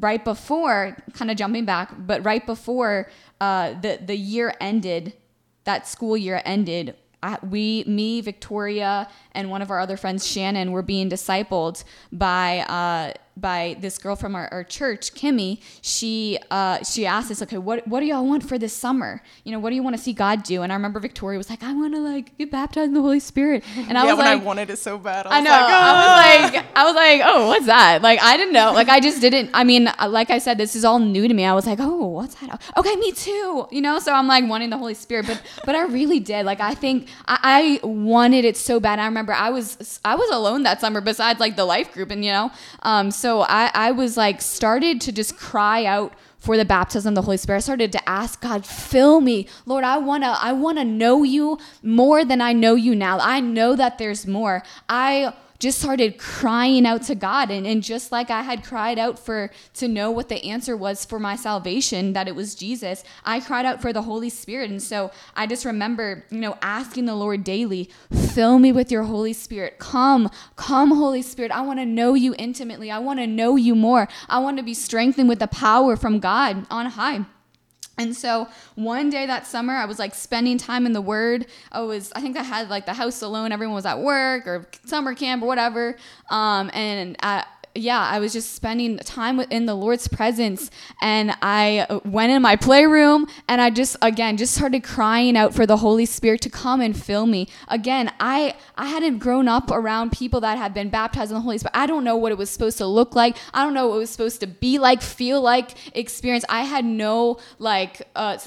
right 0.00 0.24
before, 0.24 0.96
kind 1.12 1.30
of 1.30 1.36
jumping 1.36 1.64
back, 1.64 1.92
but 1.96 2.24
right 2.24 2.44
before 2.44 3.08
uh, 3.40 3.74
the 3.80 4.00
the 4.04 4.16
year 4.16 4.54
ended, 4.60 5.12
that 5.64 5.86
school 5.86 6.16
year 6.16 6.40
ended. 6.44 6.96
We, 7.42 7.84
me, 7.86 8.20
Victoria, 8.20 9.08
and 9.32 9.50
one 9.50 9.62
of 9.62 9.70
our 9.70 9.80
other 9.80 9.96
friends, 9.96 10.26
Shannon, 10.26 10.72
were 10.72 10.82
being 10.82 11.08
discipled 11.08 11.84
by 12.12 12.60
uh, 12.60 13.12
by 13.36 13.76
this 13.80 13.98
girl 13.98 14.16
from 14.16 14.34
our, 14.34 14.48
our 14.52 14.64
church, 14.64 15.14
Kimmy. 15.14 15.60
She 15.82 16.38
uh, 16.50 16.82
she 16.82 17.06
asked 17.06 17.30
us, 17.30 17.42
okay, 17.42 17.58
what 17.58 17.86
what 17.86 18.00
do 18.00 18.06
y'all 18.06 18.26
want 18.26 18.48
for 18.48 18.58
this 18.58 18.72
summer? 18.72 19.22
You 19.44 19.52
know, 19.52 19.58
what 19.58 19.70
do 19.70 19.76
you 19.76 19.82
want 19.82 19.96
to 19.96 20.02
see 20.02 20.12
God 20.12 20.42
do? 20.42 20.62
And 20.62 20.72
I 20.72 20.76
remember 20.76 21.00
Victoria 21.00 21.38
was 21.38 21.50
like, 21.50 21.62
I 21.62 21.72
want 21.74 21.94
to 21.94 22.00
like 22.00 22.36
get 22.38 22.50
baptized 22.50 22.88
in 22.88 22.94
the 22.94 23.02
Holy 23.02 23.20
Spirit. 23.20 23.62
And 23.76 23.98
I 23.98 24.04
yeah, 24.04 24.12
was 24.12 24.18
when 24.18 24.26
like, 24.26 24.40
I 24.40 24.44
wanted 24.44 24.70
it 24.70 24.78
so 24.78 24.98
bad. 24.98 25.26
I, 25.26 25.38
I 25.38 25.40
know. 25.40 25.50
Like, 25.50 25.64
I 25.68 25.74
"Oh." 25.74 26.46
was 26.46 26.52
like, 26.54 26.66
I 26.76 26.84
was 26.84 26.94
like, 26.94 27.20
oh, 27.24 27.46
what's 27.48 27.66
that? 27.66 28.02
Like, 28.02 28.20
I 28.22 28.36
didn't 28.36 28.54
know. 28.54 28.72
Like, 28.72 28.88
I 28.88 29.00
just 29.00 29.20
didn't. 29.20 29.50
I 29.52 29.64
mean, 29.64 29.88
uh, 29.88 30.08
like 30.08 30.30
I 30.30 30.38
said, 30.38 30.58
this 30.58 30.74
is 30.74 30.84
all 30.84 30.98
new 30.98 31.28
to 31.28 31.34
me. 31.34 31.44
I 31.44 31.52
was 31.52 31.66
like, 31.66 31.78
oh, 31.80 32.06
what's 32.06 32.34
that? 32.36 32.60
Okay, 32.76 32.96
me 32.96 33.12
too. 33.12 33.68
You 33.70 33.82
know. 33.82 33.98
So 33.98 34.12
I'm 34.12 34.26
like 34.26 34.48
wanting 34.48 34.70
the 34.70 34.78
Holy 34.78 34.94
Spirit, 34.94 35.26
but 35.26 35.42
but 35.64 35.74
I 35.74 35.84
really 35.84 36.20
did. 36.20 36.46
Like, 36.46 36.60
I 36.60 36.74
think 36.74 37.08
I, 37.26 37.80
I 37.82 37.86
wanted 37.86 38.44
it 38.44 38.56
so 38.56 38.80
bad. 38.80 38.98
I 38.98 39.04
remember 39.06 39.32
I 39.32 39.50
was 39.50 40.00
I 40.04 40.14
was 40.14 40.30
alone 40.30 40.62
that 40.62 40.80
summer 40.80 41.00
besides 41.00 41.40
like 41.40 41.56
the 41.56 41.64
life 41.64 41.92
group, 41.92 42.10
and 42.10 42.24
you 42.24 42.32
know, 42.32 42.50
um, 42.82 43.10
so 43.10 43.25
I 43.42 43.70
I 43.74 43.90
was 43.92 44.16
like 44.16 44.40
started 44.40 45.00
to 45.02 45.12
just 45.12 45.36
cry 45.36 45.84
out 45.84 46.12
for 46.38 46.56
the 46.56 46.64
baptism 46.64 47.12
of 47.12 47.14
the 47.16 47.22
Holy 47.22 47.36
Spirit. 47.36 47.58
I 47.58 47.60
started 47.60 47.92
to 47.92 48.08
ask 48.08 48.40
God, 48.40 48.64
fill 48.64 49.20
me. 49.20 49.48
Lord, 49.64 49.84
I 49.84 49.98
wanna 49.98 50.36
I 50.40 50.52
wanna 50.52 50.84
know 50.84 51.22
you 51.22 51.58
more 51.82 52.24
than 52.24 52.40
I 52.40 52.52
know 52.52 52.74
you 52.74 52.94
now. 52.94 53.18
I 53.20 53.40
know 53.40 53.74
that 53.76 53.98
there's 53.98 54.26
more. 54.26 54.62
I 54.88 55.34
just 55.58 55.80
started 55.80 56.18
crying 56.18 56.86
out 56.86 57.02
to 57.02 57.14
God 57.14 57.50
and, 57.50 57.66
and 57.66 57.82
just 57.82 58.12
like 58.12 58.30
I 58.30 58.42
had 58.42 58.64
cried 58.64 58.98
out 58.98 59.18
for 59.18 59.50
to 59.74 59.88
know 59.88 60.10
what 60.10 60.28
the 60.28 60.44
answer 60.44 60.76
was 60.76 61.04
for 61.04 61.18
my 61.18 61.36
salvation, 61.36 62.12
that 62.12 62.28
it 62.28 62.34
was 62.34 62.54
Jesus, 62.54 63.04
I 63.24 63.40
cried 63.40 63.66
out 63.66 63.80
for 63.80 63.92
the 63.92 64.02
Holy 64.02 64.30
Spirit. 64.30 64.70
And 64.70 64.82
so 64.82 65.10
I 65.34 65.46
just 65.46 65.64
remember, 65.64 66.24
you 66.30 66.40
know, 66.40 66.56
asking 66.62 67.06
the 67.06 67.14
Lord 67.14 67.44
daily, 67.44 67.90
fill 68.32 68.58
me 68.58 68.72
with 68.72 68.90
your 68.90 69.04
Holy 69.04 69.32
Spirit. 69.32 69.78
Come, 69.78 70.30
come, 70.56 70.90
Holy 70.90 71.22
Spirit. 71.22 71.52
I 71.52 71.62
want 71.62 71.78
to 71.78 71.86
know 71.86 72.14
you 72.14 72.34
intimately. 72.38 72.90
I 72.90 72.98
want 72.98 73.20
to 73.20 73.26
know 73.26 73.56
you 73.56 73.74
more. 73.74 74.08
I 74.28 74.38
want 74.38 74.58
to 74.58 74.62
be 74.62 74.74
strengthened 74.74 75.28
with 75.28 75.38
the 75.38 75.48
power 75.48 75.96
from 75.96 76.20
God 76.20 76.66
on 76.70 76.86
high. 76.86 77.26
And 77.98 78.14
so 78.14 78.48
one 78.74 79.08
day 79.08 79.26
that 79.26 79.46
summer, 79.46 79.74
I 79.74 79.86
was 79.86 79.98
like 79.98 80.14
spending 80.14 80.58
time 80.58 80.84
in 80.84 80.92
the 80.92 81.00
Word. 81.00 81.46
I 81.72 81.80
was, 81.80 82.12
I 82.14 82.20
think 82.20 82.36
I 82.36 82.42
had 82.42 82.68
like 82.68 82.84
the 82.84 82.92
house 82.92 83.22
alone. 83.22 83.52
Everyone 83.52 83.74
was 83.74 83.86
at 83.86 84.00
work 84.00 84.46
or 84.46 84.66
summer 84.84 85.14
camp 85.14 85.42
or 85.42 85.46
whatever. 85.46 85.96
Um, 86.28 86.70
and 86.74 87.16
I, 87.22 87.44
yeah, 87.76 88.00
I 88.00 88.18
was 88.18 88.32
just 88.32 88.54
spending 88.54 88.98
time 88.98 89.40
in 89.40 89.66
the 89.66 89.74
Lord's 89.74 90.08
presence. 90.08 90.70
And 91.00 91.36
I 91.42 91.86
went 92.04 92.32
in 92.32 92.42
my 92.42 92.56
playroom 92.56 93.26
and 93.48 93.60
I 93.60 93.70
just, 93.70 93.96
again, 94.02 94.36
just 94.36 94.54
started 94.54 94.82
crying 94.82 95.36
out 95.36 95.54
for 95.54 95.66
the 95.66 95.78
Holy 95.78 96.06
Spirit 96.06 96.40
to 96.42 96.50
come 96.50 96.80
and 96.80 96.96
fill 96.96 97.26
me. 97.26 97.48
Again, 97.68 98.12
I, 98.20 98.56
I 98.76 98.86
hadn't 98.86 99.18
grown 99.18 99.48
up 99.48 99.70
around 99.70 100.12
people 100.12 100.40
that 100.40 100.58
had 100.58 100.74
been 100.74 100.90
baptized 100.90 101.30
in 101.30 101.34
the 101.34 101.40
Holy 101.40 101.58
Spirit. 101.58 101.76
I 101.76 101.86
don't 101.86 102.04
know 102.04 102.16
what 102.16 102.32
it 102.32 102.38
was 102.38 102.50
supposed 102.50 102.78
to 102.78 102.86
look 102.86 103.14
like. 103.14 103.36
I 103.52 103.64
don't 103.64 103.74
know 103.74 103.88
what 103.88 103.96
it 103.96 103.98
was 103.98 104.10
supposed 104.10 104.40
to 104.40 104.46
be 104.46 104.78
like, 104.78 105.02
feel 105.02 105.40
like, 105.40 105.96
experience. 105.96 106.44
I 106.48 106.62
had 106.62 106.84
no, 106.84 107.38
like, 107.58 108.02
uh, 108.14 108.38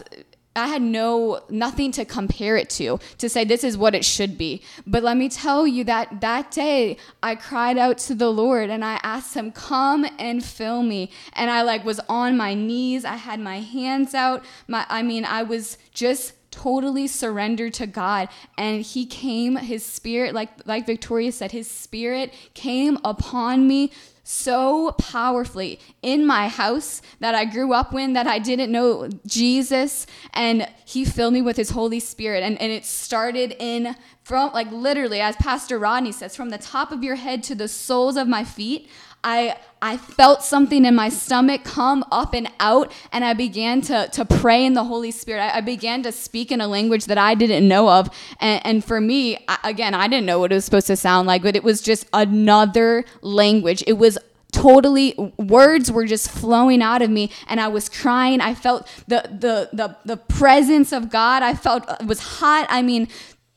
I 0.56 0.68
had 0.68 0.82
no 0.82 1.44
nothing 1.50 1.92
to 1.94 2.06
compare 2.06 2.58
it 2.58 2.70
to 2.72 3.00
to 3.20 3.30
say 3.30 3.44
this 3.44 3.64
is 3.64 3.78
what 3.78 3.96
it 3.96 4.04
should 4.04 4.38
be. 4.38 4.62
But 4.86 5.04
let 5.04 5.16
me 5.16 5.30
tell 5.30 5.68
you 5.68 5.84
that 5.86 6.22
that 6.22 6.52
day 6.52 6.98
I 7.22 7.36
cried 7.36 7.78
out 7.78 7.98
to 8.00 8.16
the 8.16 8.32
Lord 8.32 8.70
and 8.70 8.84
I 8.84 9.00
asked 9.04 9.36
him 9.36 9.52
come 9.52 10.06
and 10.18 10.44
fill 10.44 10.84
me. 10.84 11.12
And 11.34 11.50
I 11.50 11.62
like 11.62 11.86
was 11.86 12.00
on 12.10 12.36
my 12.36 12.54
knees. 12.56 13.06
I 13.06 13.16
had 13.16 13.40
my 13.40 13.60
hands 13.60 14.14
out. 14.14 14.44
My 14.68 14.86
I 14.90 15.04
mean 15.04 15.24
I 15.24 15.44
was 15.44 15.78
just 15.94 16.34
totally 16.52 17.08
surrendered 17.08 17.74
to 17.76 17.86
God 17.86 18.28
and 18.58 18.82
he 18.82 19.06
came 19.06 19.56
his 19.56 19.86
spirit 19.86 20.34
like 20.34 20.50
like 20.66 20.86
Victoria 20.86 21.32
said 21.32 21.52
his 21.52 21.70
spirit 21.70 22.34
came 22.56 22.98
upon 23.04 23.68
me 23.68 23.92
so 24.30 24.92
powerfully 25.00 25.80
in 26.04 26.24
my 26.24 26.48
house 26.48 27.02
that 27.20 27.34
I 27.34 27.46
grew 27.46 27.74
up 27.74 27.96
in 27.96 28.14
that 28.14 28.28
I 28.28 28.38
didn't 28.38 28.72
know 28.72 29.10
Jesus 29.26 30.06
and 30.34 30.70
he 30.86 31.04
filled 31.04 31.34
me 31.34 31.42
with 31.42 31.58
his 31.58 31.72
Holy 31.72 32.00
Spirit. 32.00 32.44
And, 32.44 32.62
and 32.62 32.72
it 32.72 32.86
started 32.86 33.56
in 33.58 33.96
from 34.22 34.54
like 34.54 34.72
literally 34.72 35.20
as 35.20 35.36
Pastor 35.38 35.80
Rodney 35.80 36.12
says 36.12 36.36
from 36.36 36.52
the 36.52 36.60
top 36.60 36.92
of 36.92 37.04
your 37.04 37.16
head 37.16 37.42
to 37.46 37.56
the 37.56 37.68
soles 37.68 38.18
of 38.18 38.28
my 38.28 38.44
feet 38.44 38.88
I 39.24 39.58
I 39.82 39.98
felt 39.98 40.44
something 40.44 40.84
in 40.84 40.94
my 40.96 41.10
stomach 41.10 41.64
come 41.64 42.04
up 42.12 42.34
and 42.34 42.50
out, 42.60 42.92
and 43.12 43.24
I 43.24 43.34
began 43.34 43.82
to, 43.84 44.10
to 44.12 44.26
pray 44.26 44.66
in 44.66 44.74
the 44.74 44.84
Holy 44.84 45.12
Spirit. 45.12 45.42
I, 45.42 45.58
I 45.58 45.62
began 45.62 46.04
to 46.04 46.12
speak 46.12 46.52
in 46.52 46.60
a 46.60 46.68
language 46.68 47.06
that 47.06 47.18
I 47.18 47.34
didn't 47.34 47.66
know 47.66 47.90
of. 47.90 48.10
And, 48.42 48.66
and 48.66 48.84
for 48.84 49.00
me, 49.00 49.38
I, 49.48 49.58
again, 49.64 49.94
I 49.94 50.10
didn't 50.10 50.26
know 50.26 50.40
what 50.40 50.52
it 50.52 50.56
was 50.56 50.66
supposed 50.66 50.88
to 50.88 50.98
sound 50.98 51.28
like, 51.28 51.44
but 51.44 51.56
it 51.56 51.64
was 51.64 51.82
just 51.82 52.08
another 52.12 53.06
language. 53.22 53.84
It 53.88 53.94
was 53.94 54.18
totally 54.52 55.14
words 55.38 55.92
were 55.92 56.06
just 56.06 56.30
flowing 56.30 56.82
out 56.82 57.04
of 57.04 57.10
me 57.12 57.30
and 57.48 57.62
i 57.62 57.68
was 57.68 57.88
crying 57.88 58.42
i 58.42 58.52
felt 58.52 58.88
the 59.08 59.22
the 59.30 59.70
the, 59.74 59.96
the 60.06 60.18
presence 60.18 60.92
of 60.92 61.12
god 61.12 61.44
i 61.44 61.54
felt 61.54 61.88
it 62.02 62.08
was 62.08 62.20
hot 62.20 62.66
i 62.68 62.82
mean 62.82 63.08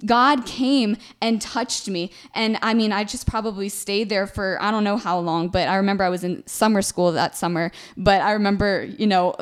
God 0.04 0.46
came 0.46 0.96
and 1.20 1.40
touched 1.40 1.88
me. 1.88 2.10
And 2.34 2.58
I 2.62 2.74
mean, 2.74 2.92
I 2.92 3.04
just 3.04 3.26
probably 3.26 3.68
stayed 3.68 4.08
there 4.08 4.26
for 4.26 4.60
I 4.60 4.70
don't 4.70 4.84
know 4.84 4.96
how 4.96 5.18
long, 5.18 5.48
but 5.48 5.68
I 5.68 5.76
remember 5.76 6.04
I 6.04 6.08
was 6.08 6.24
in 6.24 6.46
summer 6.46 6.82
school 6.82 7.12
that 7.12 7.36
summer. 7.36 7.70
But 7.96 8.20
I 8.20 8.32
remember, 8.32 8.84
you 8.84 9.06
know, 9.06 9.34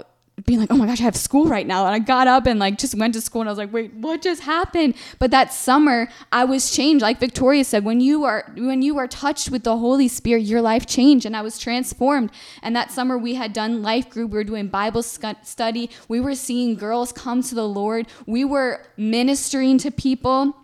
being 0.47 0.61
like, 0.61 0.71
oh 0.71 0.77
my 0.77 0.87
gosh, 0.87 1.01
I 1.01 1.05
have 1.05 1.17
school 1.17 1.47
right 1.47 1.67
now. 1.67 1.87
And 1.87 1.95
I 1.95 1.99
got 1.99 2.27
up 2.27 2.47
and 2.47 2.59
like 2.59 2.79
just 2.79 2.95
went 2.95 3.15
to 3.15 3.21
school 3.21 3.43
and 3.43 3.49
I 3.49 3.53
was 3.53 3.59
like, 3.59 3.73
wait, 3.73 3.93
what 3.95 4.23
just 4.23 4.43
happened? 4.43 4.95
But 5.19 5.31
that 5.31 5.53
summer 5.53 6.09
I 6.33 6.45
was 6.45 6.71
changed. 6.71 7.03
Like 7.03 7.21
Victoria 7.21 7.65
said, 7.65 7.85
when 7.85 8.01
you 8.01 8.25
are 8.25 8.51
when 8.57 8.83
you 8.83 8.99
are 8.99 9.07
touched 9.07 9.51
with 9.51 9.65
the 9.65 9.77
Holy 9.77 10.09
Spirit, 10.09 10.43
your 10.43 10.63
life 10.63 10.87
changed 10.87 11.27
and 11.27 11.37
I 11.37 11.43
was 11.43 11.59
transformed. 11.59 12.31
And 12.63 12.75
that 12.77 12.91
summer 12.91 13.19
we 13.19 13.35
had 13.35 13.53
done 13.53 13.83
life 13.83 14.09
group, 14.09 14.31
we 14.31 14.39
were 14.39 14.45
doing 14.45 14.69
Bible 14.69 15.03
study, 15.03 15.91
we 16.09 16.21
were 16.21 16.35
seeing 16.35 16.75
girls 16.75 17.13
come 17.13 17.43
to 17.43 17.55
the 17.55 17.69
Lord, 17.69 18.07
we 18.27 18.45
were 18.45 18.87
ministering 18.97 19.79
to 19.79 19.91
people 19.91 20.57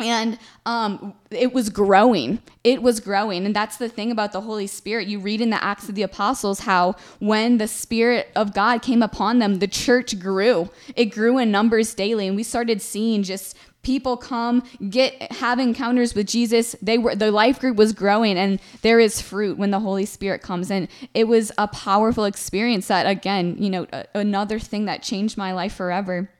and 0.00 0.38
um, 0.66 1.14
it 1.30 1.52
was 1.52 1.68
growing. 1.68 2.40
It 2.64 2.82
was 2.82 3.00
growing. 3.00 3.44
And 3.44 3.54
that's 3.54 3.76
the 3.76 3.88
thing 3.88 4.10
about 4.10 4.32
the 4.32 4.40
holy 4.40 4.66
spirit. 4.66 5.06
You 5.08 5.20
read 5.20 5.40
in 5.40 5.50
the 5.50 5.62
acts 5.62 5.88
of 5.88 5.94
the 5.94 6.02
apostles 6.02 6.60
how 6.60 6.96
when 7.18 7.58
the 7.58 7.68
spirit 7.68 8.28
of 8.34 8.54
god 8.54 8.82
came 8.82 9.02
upon 9.02 9.38
them 9.38 9.58
the 9.58 9.68
church 9.68 10.18
grew. 10.18 10.70
It 10.96 11.06
grew 11.06 11.38
in 11.38 11.50
numbers 11.50 11.94
daily. 11.94 12.26
And 12.26 12.36
we 12.36 12.42
started 12.42 12.82
seeing 12.82 13.22
just 13.22 13.56
people 13.82 14.16
come 14.16 14.62
get 14.90 15.32
have 15.32 15.58
encounters 15.58 16.14
with 16.14 16.26
jesus. 16.26 16.76
They 16.82 16.98
were 16.98 17.14
the 17.14 17.30
life 17.30 17.60
group 17.60 17.76
was 17.76 17.92
growing 17.92 18.36
and 18.36 18.60
there 18.82 19.00
is 19.00 19.20
fruit 19.20 19.58
when 19.58 19.70
the 19.70 19.80
holy 19.80 20.06
spirit 20.06 20.42
comes 20.42 20.70
and 20.70 20.88
it 21.14 21.24
was 21.24 21.52
a 21.58 21.68
powerful 21.68 22.24
experience 22.24 22.88
that 22.88 23.06
again 23.06 23.56
you 23.58 23.70
know 23.70 23.86
another 24.14 24.58
thing 24.58 24.84
that 24.86 25.02
changed 25.02 25.36
my 25.36 25.52
life 25.52 25.74
forever. 25.74 26.30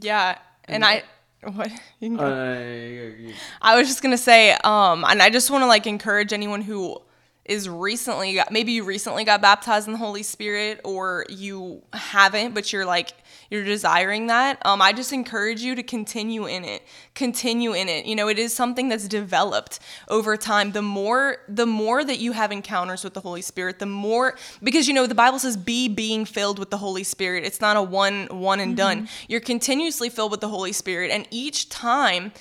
Yeah. 0.00 0.38
And 0.66 0.84
i 0.84 1.02
what? 1.54 1.70
You 2.00 2.08
can 2.10 2.16
go. 2.16 2.24
Uh, 2.24 3.32
I 3.62 3.76
was 3.76 3.88
just 3.88 4.02
gonna 4.02 4.18
say, 4.18 4.52
um, 4.64 5.04
and 5.04 5.22
I 5.22 5.30
just 5.30 5.50
want 5.50 5.62
to 5.62 5.66
like 5.66 5.86
encourage 5.86 6.32
anyone 6.32 6.62
who 6.62 7.00
is 7.44 7.68
recently 7.68 8.40
maybe 8.50 8.72
you 8.72 8.84
recently 8.84 9.24
got 9.24 9.42
baptized 9.42 9.86
in 9.86 9.92
the 9.92 9.98
Holy 9.98 10.22
Spirit 10.22 10.80
or 10.84 11.26
you 11.28 11.82
haven't, 11.92 12.54
but 12.54 12.72
you're 12.72 12.86
like 12.86 13.12
you're 13.50 13.64
desiring 13.64 14.28
that. 14.28 14.64
Um, 14.64 14.80
I 14.80 14.92
just 14.92 15.12
encourage 15.12 15.60
you 15.60 15.74
to 15.74 15.82
continue 15.82 16.46
in 16.46 16.64
it. 16.64 16.82
Continue 17.14 17.72
in 17.74 17.88
it. 17.88 18.06
You 18.06 18.16
know, 18.16 18.28
it 18.28 18.38
is 18.38 18.54
something 18.54 18.88
that's 18.88 19.06
developed 19.06 19.78
over 20.08 20.36
time. 20.36 20.72
The 20.72 20.82
more 20.82 21.38
the 21.46 21.66
more 21.66 22.02
that 22.02 22.18
you 22.18 22.32
have 22.32 22.50
encounters 22.50 23.04
with 23.04 23.12
the 23.14 23.20
Holy 23.20 23.42
Spirit, 23.42 23.78
the 23.78 23.86
more 23.86 24.36
because 24.62 24.88
you 24.88 24.94
know 24.94 25.06
the 25.06 25.14
Bible 25.14 25.38
says 25.38 25.56
be 25.56 25.88
being 25.88 26.24
filled 26.24 26.58
with 26.58 26.70
the 26.70 26.78
Holy 26.78 27.04
Spirit. 27.04 27.44
It's 27.44 27.60
not 27.60 27.76
a 27.76 27.82
one 27.82 28.26
one 28.30 28.60
and 28.60 28.76
done. 28.76 29.08
You're 29.28 29.40
continuously 29.40 30.08
filled 30.08 30.30
with 30.30 30.40
the 30.40 30.48
Holy 30.48 30.72
Spirit, 30.72 31.10
and 31.10 31.28
each 31.30 31.68
time 31.68 32.32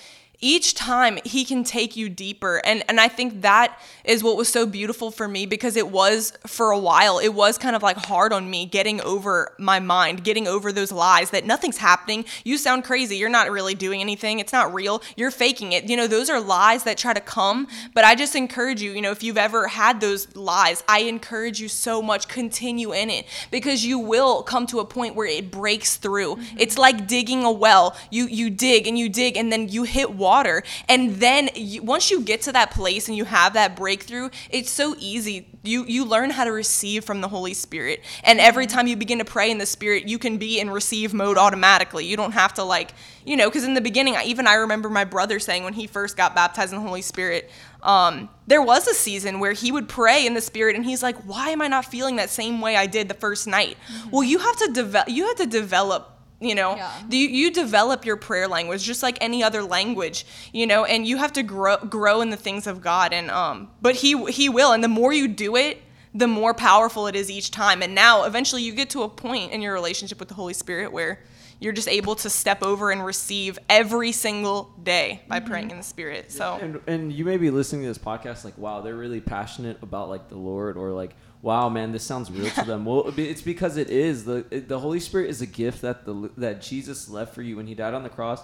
each 0.44 0.74
time 0.74 1.18
he 1.24 1.46
can 1.46 1.64
take 1.64 1.96
you 1.96 2.10
deeper 2.10 2.62
and 2.66 2.84
and 2.90 3.00
I 3.00 3.08
think 3.08 3.42
that 3.42 3.80
is 4.04 4.22
what 4.22 4.36
was 4.36 4.50
so 4.50 4.66
beautiful 4.66 5.10
for 5.10 5.26
me 5.26 5.46
because 5.46 5.78
it 5.78 5.88
was 5.88 6.34
for 6.46 6.72
a 6.72 6.78
while 6.78 7.18
it 7.18 7.30
was 7.30 7.58
kind 7.58 7.78
of 7.78 7.82
like 7.82 7.96
hard 7.96 8.34
on 8.34 8.50
me 8.50 8.66
getting 8.66 9.00
over 9.02 9.56
my 9.58 9.80
mind 9.80 10.24
getting 10.26 10.46
over 10.46 10.74
those 10.74 10.92
lies 10.92 11.30
that 11.30 11.46
nothing's 11.46 11.78
happening. 11.78 12.26
You 12.44 12.58
sound 12.58 12.84
crazy. 12.84 13.16
You're 13.16 13.30
not 13.30 13.50
really 13.50 13.74
doing 13.74 14.02
anything. 14.02 14.40
It's 14.40 14.52
not 14.52 14.74
real. 14.74 15.02
You're 15.16 15.32
faking 15.32 15.72
it. 15.72 15.86
You 15.90 15.96
know 15.96 16.08
those 16.08 16.30
are 16.30 16.42
lies 16.42 16.84
that 16.84 16.98
try 16.98 17.14
to 17.14 17.22
come 17.22 17.68
but 17.94 18.04
I 18.04 18.14
just 18.14 18.36
encourage 18.36 18.82
you 18.82 18.92
you 18.92 19.02
know 19.02 19.12
if 19.12 19.24
you've 19.24 19.38
ever 19.38 19.68
had 19.68 20.02
those 20.02 20.36
lies 20.36 20.84
I 20.90 21.00
encourage 21.04 21.62
you 21.62 21.70
so 21.70 22.02
much 22.02 22.28
continue 22.28 22.94
in 22.94 23.10
it 23.10 23.26
because 23.50 23.86
you 23.86 23.98
will 23.98 24.44
come 24.44 24.68
to 24.68 24.80
a 24.82 24.86
point 24.86 25.16
where 25.16 25.28
it 25.28 25.52
breaks 25.52 25.96
through. 25.96 26.36
Mm-hmm. 26.36 26.58
It's 26.60 26.78
like 26.78 27.08
digging 27.08 27.46
a 27.46 27.52
well. 27.52 27.96
You 28.12 28.28
you 28.28 28.50
dig 28.50 28.88
and 28.88 29.00
you 29.00 29.08
dig 29.08 29.38
and 29.38 29.50
then 29.50 29.70
you 29.70 29.84
hit 29.84 30.12
water 30.12 30.33
water. 30.34 30.64
And 30.90 31.16
then 31.18 31.50
you, 31.54 31.84
once 31.84 32.10
you 32.10 32.22
get 32.22 32.42
to 32.44 32.52
that 32.54 32.72
place 32.72 33.08
and 33.08 33.16
you 33.16 33.26
have 33.26 33.54
that 33.54 33.76
breakthrough, 33.76 34.30
it's 34.50 34.72
so 34.72 34.96
easy. 34.98 35.48
You 35.64 35.86
you 35.86 36.06
learn 36.06 36.32
how 36.32 36.44
to 36.44 36.52
receive 36.52 37.06
from 37.06 37.22
the 37.22 37.28
Holy 37.28 37.54
Spirit. 37.54 38.02
And 38.24 38.40
every 38.40 38.66
time 38.66 38.88
you 38.88 38.96
begin 38.96 39.20
to 39.20 39.26
pray 39.26 39.52
in 39.52 39.60
the 39.60 39.68
Spirit, 39.68 40.08
you 40.08 40.18
can 40.18 40.38
be 40.38 40.60
in 40.60 40.72
receive 40.72 41.14
mode 41.14 41.38
automatically. 41.38 42.06
You 42.06 42.18
don't 42.18 42.32
have 42.32 42.54
to 42.56 42.64
like, 42.64 42.94
you 43.26 43.38
know, 43.38 43.48
because 43.48 43.64
in 43.64 43.76
the 43.76 43.82
beginning, 43.90 44.16
I, 44.16 44.24
even 44.24 44.48
I 44.48 44.56
remember 44.56 44.90
my 44.90 45.06
brother 45.06 45.38
saying 45.40 45.64
when 45.64 45.74
he 45.74 45.86
first 45.86 46.18
got 46.18 46.34
baptized 46.34 46.74
in 46.74 46.80
the 46.80 46.88
Holy 46.88 47.04
Spirit, 47.04 47.52
um, 47.84 48.30
there 48.48 48.62
was 48.62 48.88
a 48.88 48.94
season 48.94 49.40
where 49.40 49.54
he 49.54 49.72
would 49.72 49.88
pray 49.88 50.26
in 50.26 50.34
the 50.34 50.42
spirit 50.42 50.76
and 50.76 50.86
he's 50.86 51.04
like 51.04 51.18
why 51.24 51.50
am 51.50 51.62
i 51.62 51.68
not 51.68 51.86
feeling 51.86 52.16
that 52.16 52.30
same 52.30 52.62
way 52.62 52.76
i 52.78 52.86
did 52.86 53.08
the 53.10 53.14
first 53.14 53.46
night 53.46 53.78
mm-hmm. 53.78 54.10
well 54.10 54.24
you 54.24 54.40
have 54.40 54.58
to 54.58 54.72
develop 54.74 55.10
you 55.10 55.28
have 55.28 55.36
to 55.36 55.46
develop 55.46 56.13
you 56.44 56.56
know 56.56 56.76
yeah. 56.76 56.92
you, 57.10 57.28
you 57.28 57.52
develop 57.52 58.06
your 58.06 58.18
prayer 58.18 58.48
language 58.48 58.84
just 58.84 59.04
like 59.04 59.18
any 59.22 59.44
other 59.44 59.64
language 59.64 60.26
you 60.52 60.68
know 60.68 60.86
and 60.86 61.08
you 61.08 61.18
have 61.18 61.34
to 61.34 61.44
grow 61.44 61.78
grow 61.78 62.22
in 62.22 62.30
the 62.30 62.38
things 62.38 62.68
of 62.68 62.82
god 62.82 63.14
and 63.14 63.32
um 63.32 63.70
but 63.82 63.96
he 63.96 64.32
he 64.32 64.50
will 64.50 64.72
and 64.72 64.84
the 64.84 64.88
more 64.88 65.14
you 65.14 65.28
do 65.28 65.56
it 65.56 65.82
the 66.14 66.28
more 66.28 66.54
powerful 66.54 67.08
it 67.08 67.16
is 67.16 67.32
each 67.32 67.52
time 67.52 67.82
and 67.82 67.96
now 67.96 68.24
eventually 68.24 68.62
you 68.62 68.72
get 68.72 68.90
to 68.90 69.04
a 69.04 69.10
point 69.10 69.52
in 69.52 69.62
your 69.62 69.74
relationship 69.74 70.20
with 70.20 70.28
the 70.28 70.36
holy 70.36 70.54
spirit 70.54 70.92
where 70.92 71.20
you're 71.60 71.74
just 71.74 71.88
able 71.88 72.16
to 72.16 72.30
step 72.30 72.62
over 72.62 72.92
and 72.92 73.06
receive 73.06 73.58
every 73.70 74.12
single 74.12 74.74
day 74.84 75.22
by 75.28 75.40
mm-hmm. 75.40 75.50
praying 75.50 75.72
in 75.72 75.78
the 75.78 75.84
spirit 75.84 76.32
so 76.32 76.60
and, 76.62 76.80
and 76.88 77.14
you 77.14 77.26
may 77.26 77.38
be 77.38 77.50
listening 77.50 77.84
to 77.84 77.88
this 77.88 77.98
podcast 77.98 78.44
like 78.44 78.58
wow 78.58 78.82
they're 78.82 78.96
really 78.96 79.22
passionate 79.22 79.78
about 79.82 80.10
like 80.10 80.30
the 80.30 80.38
lord 80.38 80.78
or 80.78 80.92
like 80.92 81.16
wow, 81.44 81.70
man, 81.70 81.92
this 81.92 82.04
sounds 82.04 82.32
real 82.32 82.50
to 82.50 82.64
them. 82.64 82.86
well, 82.86 83.14
it's 83.18 83.44
because 83.44 83.78
it 83.78 83.92
is. 83.92 84.26
the 84.26 84.44
The 84.50 84.80
Holy 84.80 85.00
Spirit 85.00 85.30
is 85.30 85.42
a 85.42 85.46
gift 85.46 85.82
that 85.82 86.06
the 86.06 86.32
that 86.38 86.62
Jesus 86.62 87.08
left 87.10 87.36
for 87.36 87.44
you 87.44 87.58
when 87.58 87.68
He 87.68 87.76
died 87.76 87.94
on 87.94 88.02
the 88.02 88.10
cross. 88.10 88.42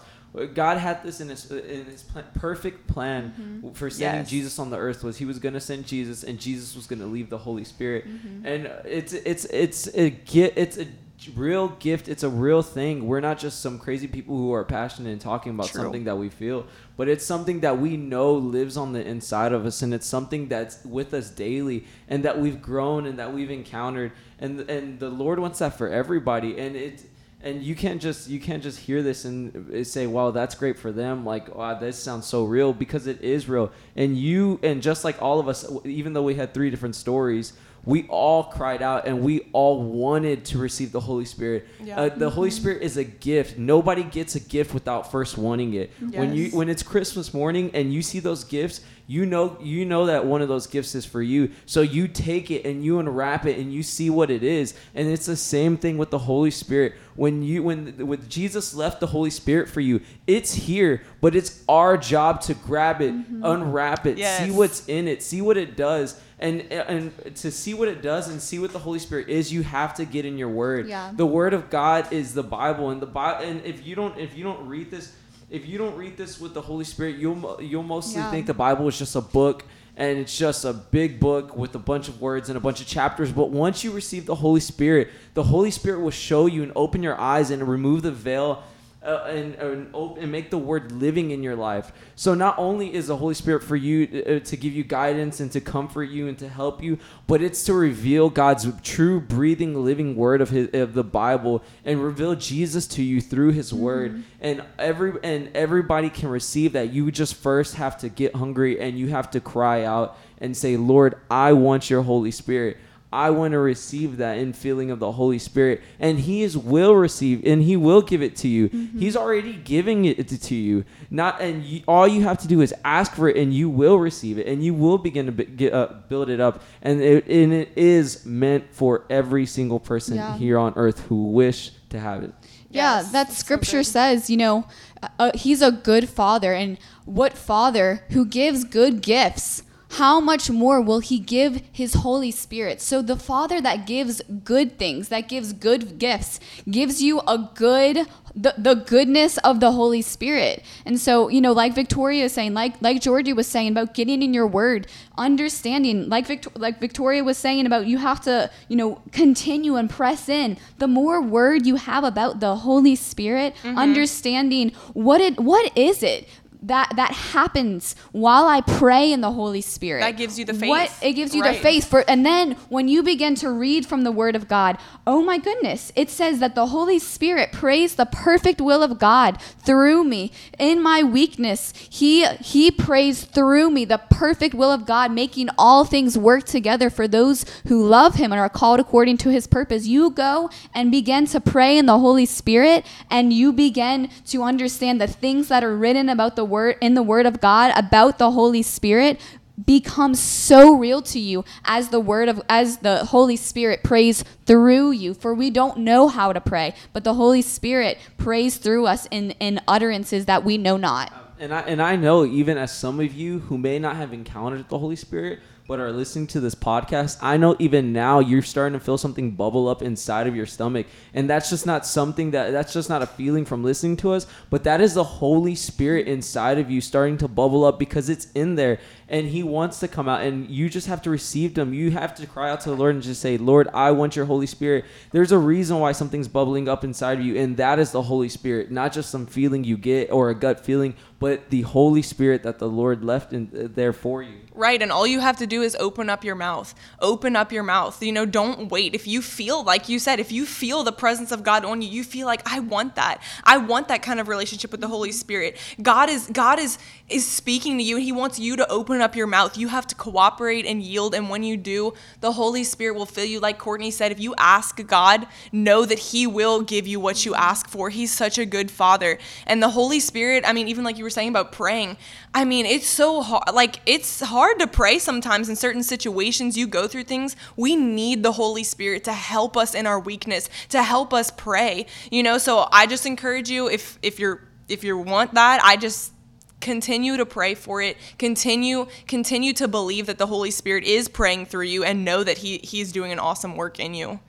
God 0.53 0.77
had 0.77 1.01
this 1.01 1.21
in 1.21 1.29
His 1.29 1.49
in 1.49 1.85
His 1.85 2.03
plan, 2.03 2.25
perfect 2.35 2.85
plan 2.85 3.33
mm-hmm. 3.39 3.71
for 3.71 3.89
sending 3.89 4.21
yes. 4.21 4.29
Jesus 4.29 4.59
on 4.59 4.69
the 4.69 4.77
earth 4.77 5.03
was 5.03 5.17
He 5.17 5.25
was 5.25 5.39
going 5.39 5.55
to 5.55 5.61
send 5.61 5.87
Jesus, 5.87 6.23
and 6.23 6.39
Jesus 6.39 6.75
was 6.75 6.85
going 6.85 6.99
to 6.99 7.07
leave 7.07 7.31
the 7.31 7.39
Holy 7.39 7.63
Spirit. 7.63 8.07
Mm-hmm. 8.07 8.45
And 8.45 8.65
it's 8.85 9.13
it's 9.13 9.45
it's 9.45 9.87
a 9.95 10.11
gift 10.11 10.57
it's 10.57 10.77
a 10.77 10.85
real 11.27 11.69
gift. 11.69 12.07
It's 12.07 12.23
a 12.23 12.29
real 12.29 12.61
thing. 12.61 13.05
We're 13.07 13.19
not 13.19 13.39
just 13.39 13.61
some 13.61 13.77
crazy 13.77 14.07
people 14.07 14.37
who 14.37 14.53
are 14.53 14.63
passionate 14.63 15.09
and 15.09 15.21
talking 15.21 15.51
about 15.51 15.67
True. 15.67 15.81
something 15.81 16.05
that 16.05 16.15
we 16.17 16.29
feel, 16.29 16.65
but 16.97 17.09
it's 17.09 17.25
something 17.25 17.59
that 17.59 17.79
we 17.79 17.97
know 17.97 18.33
lives 18.33 18.77
on 18.77 18.93
the 18.93 19.05
inside 19.05 19.51
of 19.51 19.65
us, 19.65 19.81
and 19.81 19.93
it's 19.93 20.07
something 20.07 20.47
that's 20.47 20.83
with 20.85 21.13
us 21.13 21.29
daily, 21.29 21.85
and 22.07 22.23
that 22.23 22.39
we've 22.39 22.61
grown 22.61 23.05
and 23.05 23.19
that 23.19 23.33
we've 23.33 23.51
encountered, 23.51 24.11
and 24.39 24.61
and 24.69 24.99
the 24.99 25.09
Lord 25.09 25.39
wants 25.39 25.59
that 25.59 25.77
for 25.77 25.89
everybody, 25.89 26.57
and 26.57 26.75
it. 26.75 27.03
And 27.41 27.63
you 27.63 27.73
can't 27.73 28.01
just 28.01 28.29
you 28.29 28.41
can't 28.41 28.61
just 28.61 28.79
hear 28.79 29.01
this 29.01 29.23
and 29.23 29.73
uh, 29.73 29.85
say, 29.85 30.07
"Wow, 30.07 30.31
that's 30.31 30.55
great 30.55 30.77
for 30.77 30.91
them." 30.91 31.23
Like, 31.25 31.55
"Wow, 31.55 31.79
this 31.79 31.97
sounds 31.97 32.25
so 32.25 32.43
real," 32.43 32.73
because 32.73 33.07
it 33.07 33.21
is 33.21 33.47
real. 33.47 33.71
And 33.95 34.17
you 34.17 34.59
and 34.61 34.81
just 34.81 35.05
like 35.05 35.21
all 35.21 35.39
of 35.39 35.47
us, 35.47 35.65
even 35.85 36.11
though 36.11 36.23
we 36.23 36.35
had 36.35 36.53
three 36.53 36.69
different 36.69 36.97
stories, 36.97 37.53
we 37.85 38.07
all 38.07 38.43
cried 38.43 38.81
out 38.81 39.07
and 39.07 39.21
we 39.21 39.49
all 39.53 39.81
wanted 39.81 40.45
to 40.45 40.57
receive 40.57 40.91
the 40.91 40.99
Holy 40.99 41.25
Spirit. 41.25 41.67
Yeah. 41.81 41.99
Uh, 41.99 42.09
the 42.09 42.25
mm-hmm. 42.25 42.35
Holy 42.35 42.51
Spirit 42.51 42.81
is 42.81 42.97
a 42.97 43.03
gift. 43.03 43.57
Nobody 43.57 44.03
gets 44.03 44.35
a 44.35 44.39
gift 44.39 44.73
without 44.73 45.11
first 45.11 45.37
wanting 45.37 45.73
it. 45.73 45.91
Yes. 46.01 46.13
When 46.13 46.33
you 46.33 46.49
when 46.51 46.69
it's 46.69 46.83
Christmas 46.83 47.33
morning 47.33 47.71
and 47.73 47.93
you 47.93 48.01
see 48.01 48.19
those 48.19 48.43
gifts, 48.43 48.81
you 49.07 49.25
know 49.25 49.57
you 49.61 49.85
know 49.85 50.05
that 50.05 50.25
one 50.25 50.41
of 50.41 50.49
those 50.49 50.67
gifts 50.67 50.93
is 50.93 51.05
for 51.05 51.21
you. 51.21 51.51
So 51.65 51.81
you 51.81 52.07
take 52.07 52.51
it 52.51 52.65
and 52.65 52.83
you 52.83 52.99
unwrap 52.99 53.45
it 53.45 53.57
and 53.57 53.73
you 53.73 53.81
see 53.81 54.09
what 54.09 54.29
it 54.29 54.43
is. 54.43 54.73
And 54.93 55.07
it's 55.07 55.25
the 55.25 55.37
same 55.37 55.77
thing 55.77 55.97
with 55.97 56.09
the 56.09 56.19
Holy 56.19 56.51
Spirit. 56.51 56.93
When 57.15 57.41
you 57.41 57.63
when 57.63 58.07
when 58.07 58.27
Jesus 58.29 58.73
left 58.73 58.99
the 58.99 59.07
Holy 59.07 59.29
Spirit 59.29 59.69
for 59.69 59.81
you, 59.81 60.01
it's 60.27 60.53
here, 60.53 61.03
but 61.21 61.35
it's 61.35 61.63
our 61.67 61.97
job 61.97 62.41
to 62.41 62.53
grab 62.53 63.01
it, 63.01 63.13
mm-hmm. 63.13 63.43
unwrap 63.43 64.05
it, 64.05 64.17
yes. 64.17 64.43
see 64.43 64.51
what's 64.51 64.87
in 64.87 65.07
it, 65.07 65.23
see 65.23 65.41
what 65.41 65.57
it 65.57 65.75
does 65.75 66.19
and 66.39 66.61
and 66.71 67.35
to 67.35 67.51
see 67.51 67.73
what 67.73 67.87
it 67.87 68.01
does 68.01 68.29
and 68.29 68.41
see 68.41 68.59
what 68.59 68.71
the 68.71 68.79
Holy 68.79 68.99
Spirit 68.99 69.29
is, 69.29 69.51
you 69.51 69.63
have 69.63 69.93
to 69.95 70.05
get 70.05 70.25
in 70.25 70.37
your 70.37 70.49
Word. 70.49 70.87
Yeah. 70.87 71.11
The 71.13 71.25
Word 71.25 71.53
of 71.53 71.69
God 71.69 72.11
is 72.11 72.33
the 72.33 72.43
Bible, 72.43 72.89
and 72.89 73.01
the 73.01 73.05
Bible. 73.05 73.45
And 73.45 73.63
if 73.65 73.85
you 73.85 73.95
don't, 73.95 74.17
if 74.17 74.37
you 74.37 74.43
don't 74.43 74.65
read 74.67 74.89
this, 74.89 75.15
if 75.49 75.67
you 75.67 75.77
don't 75.77 75.97
read 75.97 76.17
this 76.17 76.39
with 76.39 76.53
the 76.53 76.61
Holy 76.61 76.85
Spirit, 76.85 77.17
you'll 77.17 77.59
you'll 77.61 77.83
mostly 77.83 78.21
yeah. 78.21 78.31
think 78.31 78.45
the 78.45 78.53
Bible 78.53 78.87
is 78.87 78.97
just 78.97 79.15
a 79.15 79.21
book 79.21 79.63
and 79.99 80.17
it's 80.17 80.37
just 80.37 80.63
a 80.63 80.71
big 80.71 81.19
book 81.19 81.57
with 81.57 81.75
a 81.75 81.79
bunch 81.79 82.07
of 82.07 82.21
words 82.21 82.47
and 82.49 82.57
a 82.57 82.61
bunch 82.61 82.79
of 82.79 82.87
chapters. 82.87 83.33
But 83.33 83.49
once 83.49 83.83
you 83.83 83.91
receive 83.91 84.25
the 84.25 84.35
Holy 84.35 84.61
Spirit, 84.61 85.09
the 85.33 85.43
Holy 85.43 85.71
Spirit 85.71 85.99
will 85.99 86.09
show 86.09 86.45
you 86.45 86.63
and 86.63 86.71
open 86.73 87.03
your 87.03 87.19
eyes 87.19 87.51
and 87.51 87.67
remove 87.67 88.03
the 88.03 88.11
veil 88.11 88.63
uh, 89.01 89.23
and, 89.27 89.55
and, 89.55 89.95
and 89.95 90.31
make 90.31 90.49
the 90.49 90.57
word 90.57 90.91
living 90.91 91.31
in 91.31 91.41
your 91.41 91.55
life. 91.55 91.91
So 92.15 92.33
not 92.33 92.55
only 92.57 92.93
is 92.93 93.07
the 93.07 93.15
Holy 93.15 93.33
Spirit 93.33 93.63
for 93.63 93.75
you 93.75 94.23
uh, 94.25 94.45
to 94.45 94.57
give 94.57 94.73
you 94.73 94.83
guidance 94.83 95.39
and 95.39 95.51
to 95.53 95.61
comfort 95.61 96.05
you 96.05 96.27
and 96.27 96.37
to 96.39 96.49
help 96.49 96.83
you, 96.83 96.97
but 97.25 97.41
it's 97.41 97.63
to 97.65 97.73
reveal 97.73 98.29
God's 98.29 98.67
true 98.81 99.21
breathing 99.21 99.85
living 99.85 100.15
word 100.15 100.41
of 100.41 100.49
his 100.49 100.69
of 100.73 100.93
the 100.93 101.03
Bible 101.03 101.63
and 101.85 102.03
reveal 102.03 102.35
Jesus 102.35 102.87
to 102.87 103.03
you 103.03 103.21
through 103.21 103.51
his 103.51 103.71
mm-hmm. 103.71 103.81
word. 103.81 104.23
And 104.41 104.63
every 104.77 105.13
and 105.23 105.49
everybody 105.55 106.09
can 106.09 106.27
receive 106.27 106.73
that. 106.73 106.91
You 106.91 107.09
just 107.09 107.35
first 107.35 107.75
have 107.75 107.97
to 107.99 108.09
get 108.09 108.35
hungry 108.35 108.81
and 108.81 108.99
you 108.99 109.07
have 109.07 109.31
to 109.31 109.39
cry 109.39 109.85
out 109.85 110.17
and 110.39 110.55
say, 110.55 110.75
"Lord, 110.75 111.15
I 111.31 111.53
want 111.53 111.89
your 111.89 112.01
Holy 112.01 112.31
Spirit." 112.31 112.77
I 113.11 113.31
want 113.31 113.53
to 113.53 113.59
receive 113.59 114.17
that 114.17 114.37
infilling 114.37 114.91
of 114.91 114.99
the 114.99 115.11
Holy 115.11 115.39
Spirit. 115.39 115.81
And 115.99 116.19
He 116.19 116.43
is 116.43 116.57
will 116.57 116.95
receive 116.95 117.43
and 117.45 117.61
He 117.61 117.75
will 117.75 118.01
give 118.01 118.21
it 118.21 118.35
to 118.37 118.47
you. 118.47 118.69
Mm-hmm. 118.69 118.99
He's 118.99 119.15
already 119.15 119.53
giving 119.53 120.05
it 120.05 120.27
to 120.27 120.55
you. 120.55 120.85
Not 121.09 121.41
and 121.41 121.63
you, 121.63 121.81
all 121.87 122.07
you 122.07 122.23
have 122.23 122.37
to 122.39 122.47
do 122.47 122.61
is 122.61 122.73
ask 122.85 123.13
for 123.15 123.27
it 123.27 123.37
and 123.37 123.53
you 123.53 123.69
will 123.69 123.97
receive 123.97 124.37
it 124.37 124.47
and 124.47 124.63
you 124.63 124.73
will 124.73 124.97
begin 124.97 125.25
to 125.25 125.31
get, 125.31 125.73
uh, 125.73 125.93
build 126.07 126.29
it 126.29 126.39
up. 126.39 126.61
And 126.81 127.01
it, 127.01 127.27
and 127.27 127.51
it 127.51 127.71
is 127.75 128.25
meant 128.25 128.71
for 128.71 129.05
every 129.09 129.45
single 129.45 129.79
person 129.79 130.17
yeah. 130.17 130.37
here 130.37 130.59
on 130.59 130.73
earth 130.75 130.99
who 131.07 131.31
wish 131.31 131.71
to 131.89 131.99
have 131.99 132.23
it. 132.23 132.33
Yeah, 132.69 132.97
yes, 132.97 133.11
that 133.11 133.31
scripture 133.31 133.83
so 133.83 133.91
says, 133.91 134.29
you 134.29 134.37
know, 134.37 134.67
uh, 135.01 135.07
uh, 135.17 135.31
he's 135.33 135.63
a 135.63 135.71
good 135.71 136.07
father 136.07 136.53
and 136.53 136.77
what 137.05 137.35
father 137.35 138.03
who 138.11 138.25
gives 138.25 138.63
good 138.63 139.01
gifts 139.01 139.63
how 139.89 140.19
much 140.19 140.49
more 140.51 140.79
will 140.79 140.99
he 140.99 141.17
give 141.17 141.63
his 141.71 141.95
Holy 141.95 142.31
Spirit? 142.31 142.79
So, 142.79 143.01
the 143.01 143.15
Father 143.15 143.59
that 143.59 143.87
gives 143.87 144.21
good 144.43 144.77
things, 144.77 145.09
that 145.09 145.27
gives 145.27 145.51
good 145.51 145.97
gifts, 145.97 146.39
gives 146.69 147.01
you 147.01 147.21
a 147.21 147.49
good, 147.55 148.07
the, 148.35 148.53
the 148.57 148.75
goodness 148.75 149.37
of 149.39 149.59
the 149.59 149.71
Holy 149.71 150.03
Spirit. 150.03 150.63
And 150.85 150.99
so, 150.99 151.27
you 151.29 151.41
know, 151.41 151.53
like 151.53 151.73
Victoria 151.73 152.23
was 152.23 152.33
saying, 152.33 152.53
like 152.53 152.79
like 152.81 153.01
Georgie 153.01 153.33
was 153.33 153.47
saying 153.47 153.71
about 153.71 153.95
getting 153.95 154.21
in 154.21 154.33
your 154.33 154.45
word, 154.47 154.85
understanding, 155.17 156.07
like 156.07 156.27
Victor, 156.27 156.51
like 156.55 156.79
Victoria 156.79 157.23
was 157.23 157.37
saying 157.37 157.65
about 157.65 157.87
you 157.87 157.97
have 157.97 158.21
to, 158.21 158.51
you 158.67 158.75
know, 158.75 159.01
continue 159.11 159.75
and 159.75 159.89
press 159.89 160.29
in. 160.29 160.57
The 160.77 160.87
more 160.87 161.19
word 161.19 161.65
you 161.65 161.77
have 161.77 162.03
about 162.03 162.39
the 162.39 162.57
Holy 162.57 162.95
Spirit, 162.95 163.55
mm-hmm. 163.63 163.77
understanding 163.77 164.71
what 164.93 165.19
it 165.19 165.39
what 165.39 165.75
is 165.75 166.03
it? 166.03 166.27
That 166.61 166.91
that 166.97 167.11
happens 167.11 167.95
while 168.11 168.45
I 168.45 168.61
pray 168.61 169.11
in 169.11 169.21
the 169.21 169.31
Holy 169.31 169.61
Spirit. 169.61 170.01
That 170.01 170.17
gives 170.17 170.37
you 170.37 170.45
the 170.45 170.53
faith. 170.53 170.69
What 170.69 170.93
it 171.01 171.13
gives 171.13 171.33
you 171.33 171.41
right. 171.41 171.55
the 171.55 171.61
faith 171.61 171.87
for 171.87 172.03
and 172.07 172.25
then 172.25 172.53
when 172.67 172.87
you 172.87 173.01
begin 173.01 173.35
to 173.35 173.49
read 173.49 173.85
from 173.85 174.03
the 174.03 174.11
word 174.11 174.35
of 174.35 174.47
God, 174.47 174.77
oh 175.07 175.21
my 175.21 175.37
goodness, 175.37 175.91
it 175.95 176.09
says 176.09 176.39
that 176.39 176.55
the 176.55 176.67
Holy 176.67 176.99
Spirit 176.99 177.53
prays 177.53 177.95
the 177.95 178.05
perfect 178.05 178.59
will 178.59 178.83
of 178.83 178.99
God 178.99 179.41
through 179.41 180.03
me. 180.03 180.31
In 180.57 180.81
my 180.81 181.01
weakness, 181.01 181.73
he 181.89 182.25
he 182.25 182.71
prays 182.71 183.23
through 183.23 183.71
me 183.71 183.85
the 183.85 184.01
perfect 184.09 184.53
will 184.53 184.71
of 184.71 184.85
God, 184.85 185.11
making 185.11 185.49
all 185.57 185.85
things 185.85 186.17
work 186.17 186.43
together 186.43 186.89
for 186.89 187.07
those 187.07 187.45
who 187.67 187.85
love 187.85 188.15
him 188.15 188.33
and 188.33 188.39
are 188.39 188.49
called 188.49 188.81
according 188.81 189.17
to 189.17 189.29
his 189.29 189.47
purpose. 189.47 189.87
You 189.87 190.09
go 190.09 190.49
and 190.73 190.91
begin 190.91 191.25
to 191.27 191.39
pray 191.39 191.77
in 191.77 191.85
the 191.85 191.99
Holy 191.99 192.25
Spirit 192.25 192.85
and 193.09 193.31
you 193.31 193.53
begin 193.53 194.09
to 194.27 194.43
understand 194.43 194.99
the 194.99 195.07
things 195.07 195.47
that 195.47 195.63
are 195.63 195.75
written 195.75 196.09
about 196.09 196.35
the 196.35 196.48
word 196.49 196.77
in 196.81 196.93
the 196.95 197.03
word 197.03 197.25
of 197.25 197.39
God 197.39 197.71
about 197.75 198.17
the 198.17 198.31
Holy 198.31 198.61
Spirit 198.61 199.19
becomes 199.65 200.19
so 200.19 200.73
real 200.75 201.01
to 201.01 201.19
you 201.19 201.43
as 201.65 201.89
the 201.89 201.99
word 201.99 202.29
of 202.29 202.41
as 202.49 202.77
the 202.77 203.05
Holy 203.05 203.35
Spirit 203.35 203.83
prays 203.83 204.23
through 204.45 204.91
you. 204.91 205.13
For 205.13 205.33
we 205.33 205.49
don't 205.49 205.79
know 205.79 206.07
how 206.07 206.33
to 206.33 206.41
pray 206.41 206.73
but 206.93 207.03
the 207.03 207.13
Holy 207.13 207.41
Spirit 207.41 207.97
prays 208.17 208.57
through 208.57 208.87
us 208.87 209.07
in 209.11 209.31
in 209.31 209.59
utterances 209.67 210.25
that 210.25 210.43
we 210.43 210.57
know 210.57 210.77
not. 210.77 211.11
And 211.39 211.53
I 211.53 211.61
and 211.61 211.81
I 211.81 211.95
know 211.95 212.25
even 212.25 212.57
as 212.57 212.75
some 212.75 212.99
of 212.99 213.13
you 213.13 213.39
who 213.39 213.57
may 213.57 213.79
not 213.79 213.95
have 213.95 214.13
encountered 214.13 214.67
the 214.69 214.77
Holy 214.77 214.95
Spirit 214.95 215.39
but 215.69 215.79
are 215.79 215.91
listening 215.91 216.25
to 216.25 216.39
this 216.39 216.55
podcast, 216.55 217.19
I 217.21 217.37
know 217.37 217.55
even 217.59 217.93
now 217.93 218.17
you're 218.17 218.41
starting 218.41 218.77
to 218.77 218.83
feel 218.83 218.97
something 218.97 219.29
bubble 219.29 219.69
up 219.69 219.83
inside 219.83 220.25
of 220.25 220.35
your 220.35 220.47
stomach. 220.47 220.87
And 221.13 221.29
that's 221.29 221.47
just 221.47 221.67
not 221.67 221.85
something 221.85 222.31
that 222.31 222.49
that's 222.49 222.73
just 222.73 222.89
not 222.89 223.03
a 223.03 223.05
feeling 223.05 223.45
from 223.45 223.63
listening 223.63 223.95
to 223.97 224.13
us, 224.13 224.25
but 224.49 224.63
that 224.63 224.81
is 224.81 224.95
the 224.95 225.03
Holy 225.03 225.53
Spirit 225.53 226.07
inside 226.07 226.57
of 226.57 226.71
you 226.71 226.81
starting 226.81 227.19
to 227.19 227.27
bubble 227.27 227.65
up 227.65 227.77
because 227.77 228.09
it's 228.09 228.31
in 228.33 228.55
there. 228.55 228.79
And 229.07 229.27
he 229.27 229.43
wants 229.43 229.79
to 229.79 229.87
come 229.87 230.09
out 230.09 230.23
and 230.23 230.49
you 230.49 230.69
just 230.69 230.87
have 230.87 231.03
to 231.03 231.11
receive 231.11 231.55
him. 231.55 231.73
You 231.73 231.91
have 231.91 232.15
to 232.15 232.25
cry 232.25 232.49
out 232.49 232.61
to 232.61 232.69
the 232.69 232.75
lord 232.75 232.95
and 232.95 233.03
just 233.03 233.21
say 233.21 233.37
lord 233.37 233.67
i 233.73 233.91
want 233.91 234.15
your 234.15 234.25
holy 234.25 234.47
spirit. 234.47 234.85
There's 235.11 235.31
a 235.31 235.37
reason 235.37 235.79
why 235.79 235.91
something's 235.91 236.27
bubbling 236.27 236.67
up 236.67 236.83
inside 236.83 237.19
of 237.19 237.25
you 237.25 237.35
and 237.37 237.57
that 237.57 237.77
is 237.77 237.91
the 237.91 238.01
holy 238.01 238.29
spirit. 238.29 238.71
Not 238.71 238.91
just 238.91 239.11
some 239.11 239.27
feeling 239.27 239.63
you 239.63 239.77
get 239.77 240.11
or 240.11 240.31
a 240.31 240.35
gut 240.35 240.65
feeling 240.65 240.95
but 241.19 241.49
the 241.49 241.61
holy 241.61 242.01
spirit 242.01 242.43
that 242.43 242.59
the 242.59 242.69
lord 242.69 243.03
left 243.03 243.33
in 243.33 243.51
uh, 243.53 243.67
there 243.73 243.93
for 243.93 244.23
you. 244.23 244.39
Right 244.53 244.81
and 244.81 244.91
all 244.91 245.05
you 245.05 245.19
have 245.19 245.37
to 245.37 245.47
do 245.47 245.58
is 245.61 245.75
open 245.79 246.09
up 246.09 246.23
your 246.23 246.35
mouth. 246.35 246.73
Open 246.99 247.35
up 247.35 247.51
your 247.51 247.63
mouth. 247.63 248.01
You 248.01 248.11
know 248.11 248.25
don't 248.25 248.69
wait. 248.69 248.95
If 248.95 249.07
you 249.07 249.21
feel 249.21 249.63
like 249.63 249.89
you 249.89 249.99
said 249.99 250.19
if 250.19 250.31
you 250.31 250.45
feel 250.45 250.83
the 250.83 250.91
presence 250.91 251.31
of 251.31 251.43
god 251.43 251.65
on 251.65 251.81
you 251.81 251.89
you 251.89 252.03
feel 252.03 252.27
like 252.27 252.41
i 252.45 252.59
want 252.59 252.95
that. 252.95 253.21
I 253.43 253.57
want 253.57 253.87
that 253.89 254.01
kind 254.01 254.19
of 254.19 254.27
relationship 254.27 254.71
with 254.71 254.81
the 254.81 254.87
holy 254.87 255.11
spirit. 255.11 255.57
God 255.81 256.09
is 256.09 256.29
god 256.31 256.59
is 256.59 256.77
is 257.09 257.27
speaking 257.27 257.77
to 257.77 257.83
you 257.83 257.95
and 257.95 258.05
he 258.05 258.11
wants 258.11 258.39
you 258.39 258.55
to 258.55 258.69
open 258.69 259.01
up 259.01 259.15
your 259.15 259.27
mouth. 259.27 259.57
You 259.57 259.67
have 259.69 259.87
to 259.87 259.95
cooperate 259.95 260.65
and 260.65 260.81
yield. 260.81 261.13
And 261.15 261.29
when 261.29 261.43
you 261.43 261.57
do, 261.57 261.93
the 262.21 262.33
Holy 262.33 262.63
Spirit 262.63 262.95
will 262.95 263.05
fill 263.05 263.25
you. 263.25 263.39
Like 263.39 263.57
Courtney 263.57 263.91
said, 263.91 264.11
if 264.11 264.19
you 264.19 264.35
ask 264.37 264.85
God, 264.87 265.27
know 265.51 265.85
that 265.85 265.99
He 265.99 266.27
will 266.27 266.61
give 266.61 266.87
you 266.87 266.99
what 266.99 267.25
you 267.25 267.35
ask 267.35 267.67
for. 267.67 267.89
He's 267.89 268.11
such 268.11 268.37
a 268.37 268.45
good 268.45 268.69
Father. 268.71 269.17
And 269.47 269.61
the 269.61 269.69
Holy 269.69 269.99
Spirit, 269.99 270.43
I 270.47 270.53
mean, 270.53 270.67
even 270.67 270.83
like 270.83 270.97
you 270.97 271.03
were 271.03 271.09
saying 271.09 271.29
about 271.29 271.51
praying, 271.51 271.97
I 272.33 272.45
mean, 272.45 272.65
it's 272.65 272.87
so 272.87 273.21
hard. 273.21 273.53
Like, 273.53 273.81
it's 273.85 274.21
hard 274.21 274.59
to 274.59 274.67
pray 274.67 274.99
sometimes 274.99 275.49
in 275.49 275.55
certain 275.55 275.83
situations. 275.83 276.57
You 276.57 276.67
go 276.67 276.87
through 276.87 277.05
things. 277.05 277.35
We 277.55 277.75
need 277.75 278.23
the 278.23 278.33
Holy 278.33 278.63
Spirit 278.63 279.03
to 279.05 279.13
help 279.13 279.57
us 279.57 279.73
in 279.73 279.87
our 279.87 279.99
weakness, 279.99 280.49
to 280.69 280.83
help 280.83 281.13
us 281.13 281.31
pray. 281.31 281.87
You 282.11 282.23
know, 282.23 282.37
so 282.37 282.67
I 282.71 282.85
just 282.85 283.05
encourage 283.05 283.49
you 283.49 283.67
if 283.69 283.97
if 284.01 284.19
you're 284.19 284.47
if 284.67 284.83
you 284.83 284.97
want 284.97 285.33
that, 285.33 285.61
I 285.63 285.75
just 285.75 286.13
continue 286.61 287.17
to 287.17 287.25
pray 287.25 287.55
for 287.55 287.81
it 287.81 287.97
continue 288.17 288.85
continue 289.07 289.53
to 289.53 289.67
believe 289.67 290.05
that 290.07 290.17
the 290.17 290.27
holy 290.27 290.51
spirit 290.51 290.83
is 290.83 291.07
praying 291.07 291.45
through 291.45 291.65
you 291.65 291.83
and 291.83 292.03
know 292.03 292.23
that 292.23 292.39
he 292.39 292.57
he's 292.59 292.91
doing 292.91 293.11
an 293.11 293.19
awesome 293.19 293.55
work 293.55 293.79
in 293.79 293.93
you. 293.93 294.19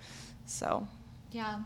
So. 0.47 0.87
Yeah. 1.33 1.61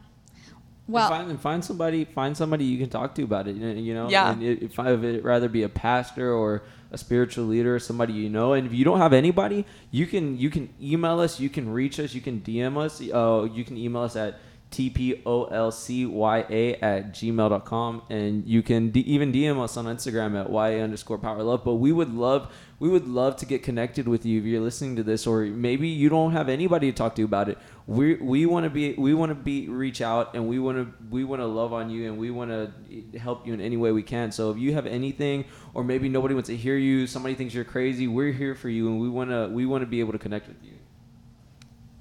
Well 0.87 1.11
and 1.11 1.27
find, 1.27 1.41
find 1.41 1.65
somebody 1.65 2.05
find 2.05 2.37
somebody 2.37 2.65
you 2.67 2.79
can 2.79 2.91
talk 2.91 3.15
to 3.15 3.23
about 3.23 3.49
it 3.49 3.57
you 3.57 3.95
know? 3.95 4.11
Yeah. 4.11 4.33
And 4.33 4.43
if 4.43 4.79
i 4.79 4.93
would 4.93 5.25
rather 5.25 5.49
be 5.49 5.63
a 5.63 5.69
pastor 5.69 6.31
or 6.33 6.63
a 6.91 6.99
spiritual 6.99 7.47
leader 7.47 7.75
or 7.75 7.79
somebody 7.79 8.13
you 8.13 8.29
know 8.29 8.53
and 8.53 8.67
if 8.67 8.75
you 8.75 8.85
don't 8.85 8.99
have 8.99 9.15
anybody 9.15 9.65
you 9.91 10.07
can 10.07 10.37
you 10.37 10.51
can 10.51 10.69
email 10.81 11.21
us 11.21 11.41
you 11.41 11.49
can 11.49 11.73
reach 11.73 11.99
us 11.99 12.13
you 12.13 12.21
can 12.21 12.41
dm 12.41 12.77
us 12.77 13.01
uh, 13.01 13.49
you 13.53 13.65
can 13.65 13.79
email 13.79 14.03
us 14.03 14.15
at 14.15 14.39
tpolcya 14.75 16.43
at 16.83 17.13
gmail.com 17.13 18.03
and 18.11 18.45
you 18.47 18.61
can 18.61 18.91
d- 18.91 19.01
even 19.01 19.31
dm 19.33 19.63
us 19.63 19.77
on 19.77 19.85
instagram 19.85 20.35
at 20.41 20.51
ya 20.51 20.83
underscore 20.83 21.19
power 21.19 21.43
love. 21.43 21.65
But 21.65 21.75
we 21.75 21.93
would 21.93 22.13
love 22.13 22.53
we 22.81 22.89
would 22.89 23.07
love 23.07 23.37
to 23.37 23.47
get 23.47 23.63
connected 23.63 24.09
with 24.09 24.27
you 24.27 24.41
if 24.41 24.45
you're 24.45 24.61
listening 24.61 24.97
to 24.97 25.05
this 25.05 25.27
or 25.27 25.43
maybe 25.43 25.87
you 25.87 26.09
don't 26.09 26.33
have 26.33 26.49
anybody 26.49 26.91
to 26.91 26.97
talk 26.97 27.15
to 27.15 27.23
about 27.23 27.49
it. 27.49 27.57
We 27.87 28.17
we 28.17 28.47
want 28.47 28.65
to 28.65 28.71
be 28.71 28.95
we 28.95 29.15
want 29.15 29.31
to 29.31 29.37
be 29.37 29.69
reach 29.69 30.01
out 30.01 30.35
and 30.35 30.49
we 30.49 30.59
want 30.59 30.79
to 30.79 30.93
we 31.09 31.23
want 31.23 31.41
to 31.41 31.47
love 31.47 31.73
on 31.73 31.89
you 31.89 32.09
and 32.09 32.19
we 32.19 32.33
want 32.33 32.51
to 32.51 33.19
help 33.19 33.47
you 33.47 33.55
in 33.55 33.61
any 33.61 33.77
way 33.77 33.93
we 33.93 34.03
can. 34.03 34.33
So 34.33 34.51
if 34.51 34.59
you 34.59 34.75
have 34.75 34.87
anything 34.87 35.45
or 35.73 35.85
maybe 35.85 36.09
nobody 36.09 36.35
wants 36.35 36.49
to 36.49 36.57
hear 36.57 36.77
you 36.77 37.07
somebody 37.07 37.37
thinks 37.37 37.55
you're 37.55 37.65
crazy 37.65 38.09
we're 38.09 38.33
here 38.33 38.57
for 38.57 38.69
you 38.69 38.89
and 38.89 39.01
we 39.01 39.09
want 39.09 39.31
to 39.31 39.49
we 39.53 39.67
want 39.67 39.83
to 39.83 39.87
be 39.87 40.01
able 40.01 40.13
to 40.13 40.19
connect 40.19 40.49
with 40.49 40.63
you. 40.65 40.73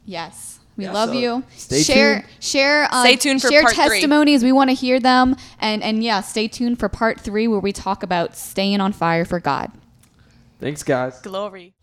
Yes 0.05 0.62
we 0.75 0.85
yeah, 0.85 0.91
love 0.91 1.09
so 1.09 1.15
you. 1.15 1.43
Stay 1.55 1.81
share, 1.83 2.21
tuned. 2.21 2.43
share, 2.43 2.87
uh, 2.91 3.03
stay 3.03 3.15
tuned 3.15 3.41
for 3.41 3.49
share 3.49 3.63
part 3.63 3.75
testimonies. 3.75 4.41
Three. 4.41 4.47
We 4.47 4.51
want 4.53 4.69
to 4.69 4.75
hear 4.75 4.99
them, 4.99 5.35
and 5.59 5.83
and 5.83 6.03
yeah, 6.03 6.21
stay 6.21 6.47
tuned 6.47 6.79
for 6.79 6.89
part 6.89 7.19
three 7.19 7.47
where 7.47 7.59
we 7.59 7.71
talk 7.71 8.03
about 8.03 8.35
staying 8.35 8.81
on 8.81 8.93
fire 8.93 9.25
for 9.25 9.39
God. 9.39 9.71
Thanks, 10.59 10.83
guys. 10.83 11.19
Glory. 11.21 11.73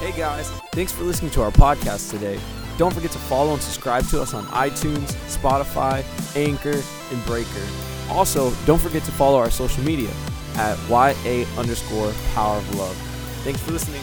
Hey 0.00 0.12
guys, 0.16 0.48
thanks 0.72 0.92
for 0.92 1.04
listening 1.04 1.30
to 1.32 1.42
our 1.42 1.50
podcast 1.50 2.10
today. 2.10 2.40
Don't 2.78 2.94
forget 2.94 3.10
to 3.10 3.18
follow 3.18 3.52
and 3.52 3.60
subscribe 3.60 4.06
to 4.06 4.22
us 4.22 4.32
on 4.32 4.46
iTunes, 4.46 5.12
Spotify, 5.28 6.02
Anchor, 6.34 6.82
and 7.12 7.26
Breaker. 7.26 7.66
Also, 8.08 8.50
don't 8.64 8.80
forget 8.80 9.04
to 9.04 9.12
follow 9.12 9.38
our 9.38 9.50
social 9.50 9.84
media 9.84 10.10
at 10.56 10.78
YA 10.88 11.44
underscore 11.58 12.12
power 12.34 12.56
of 12.56 12.74
love. 12.76 12.96
Thanks 13.44 13.60
for 13.60 13.72
listening. 13.72 14.00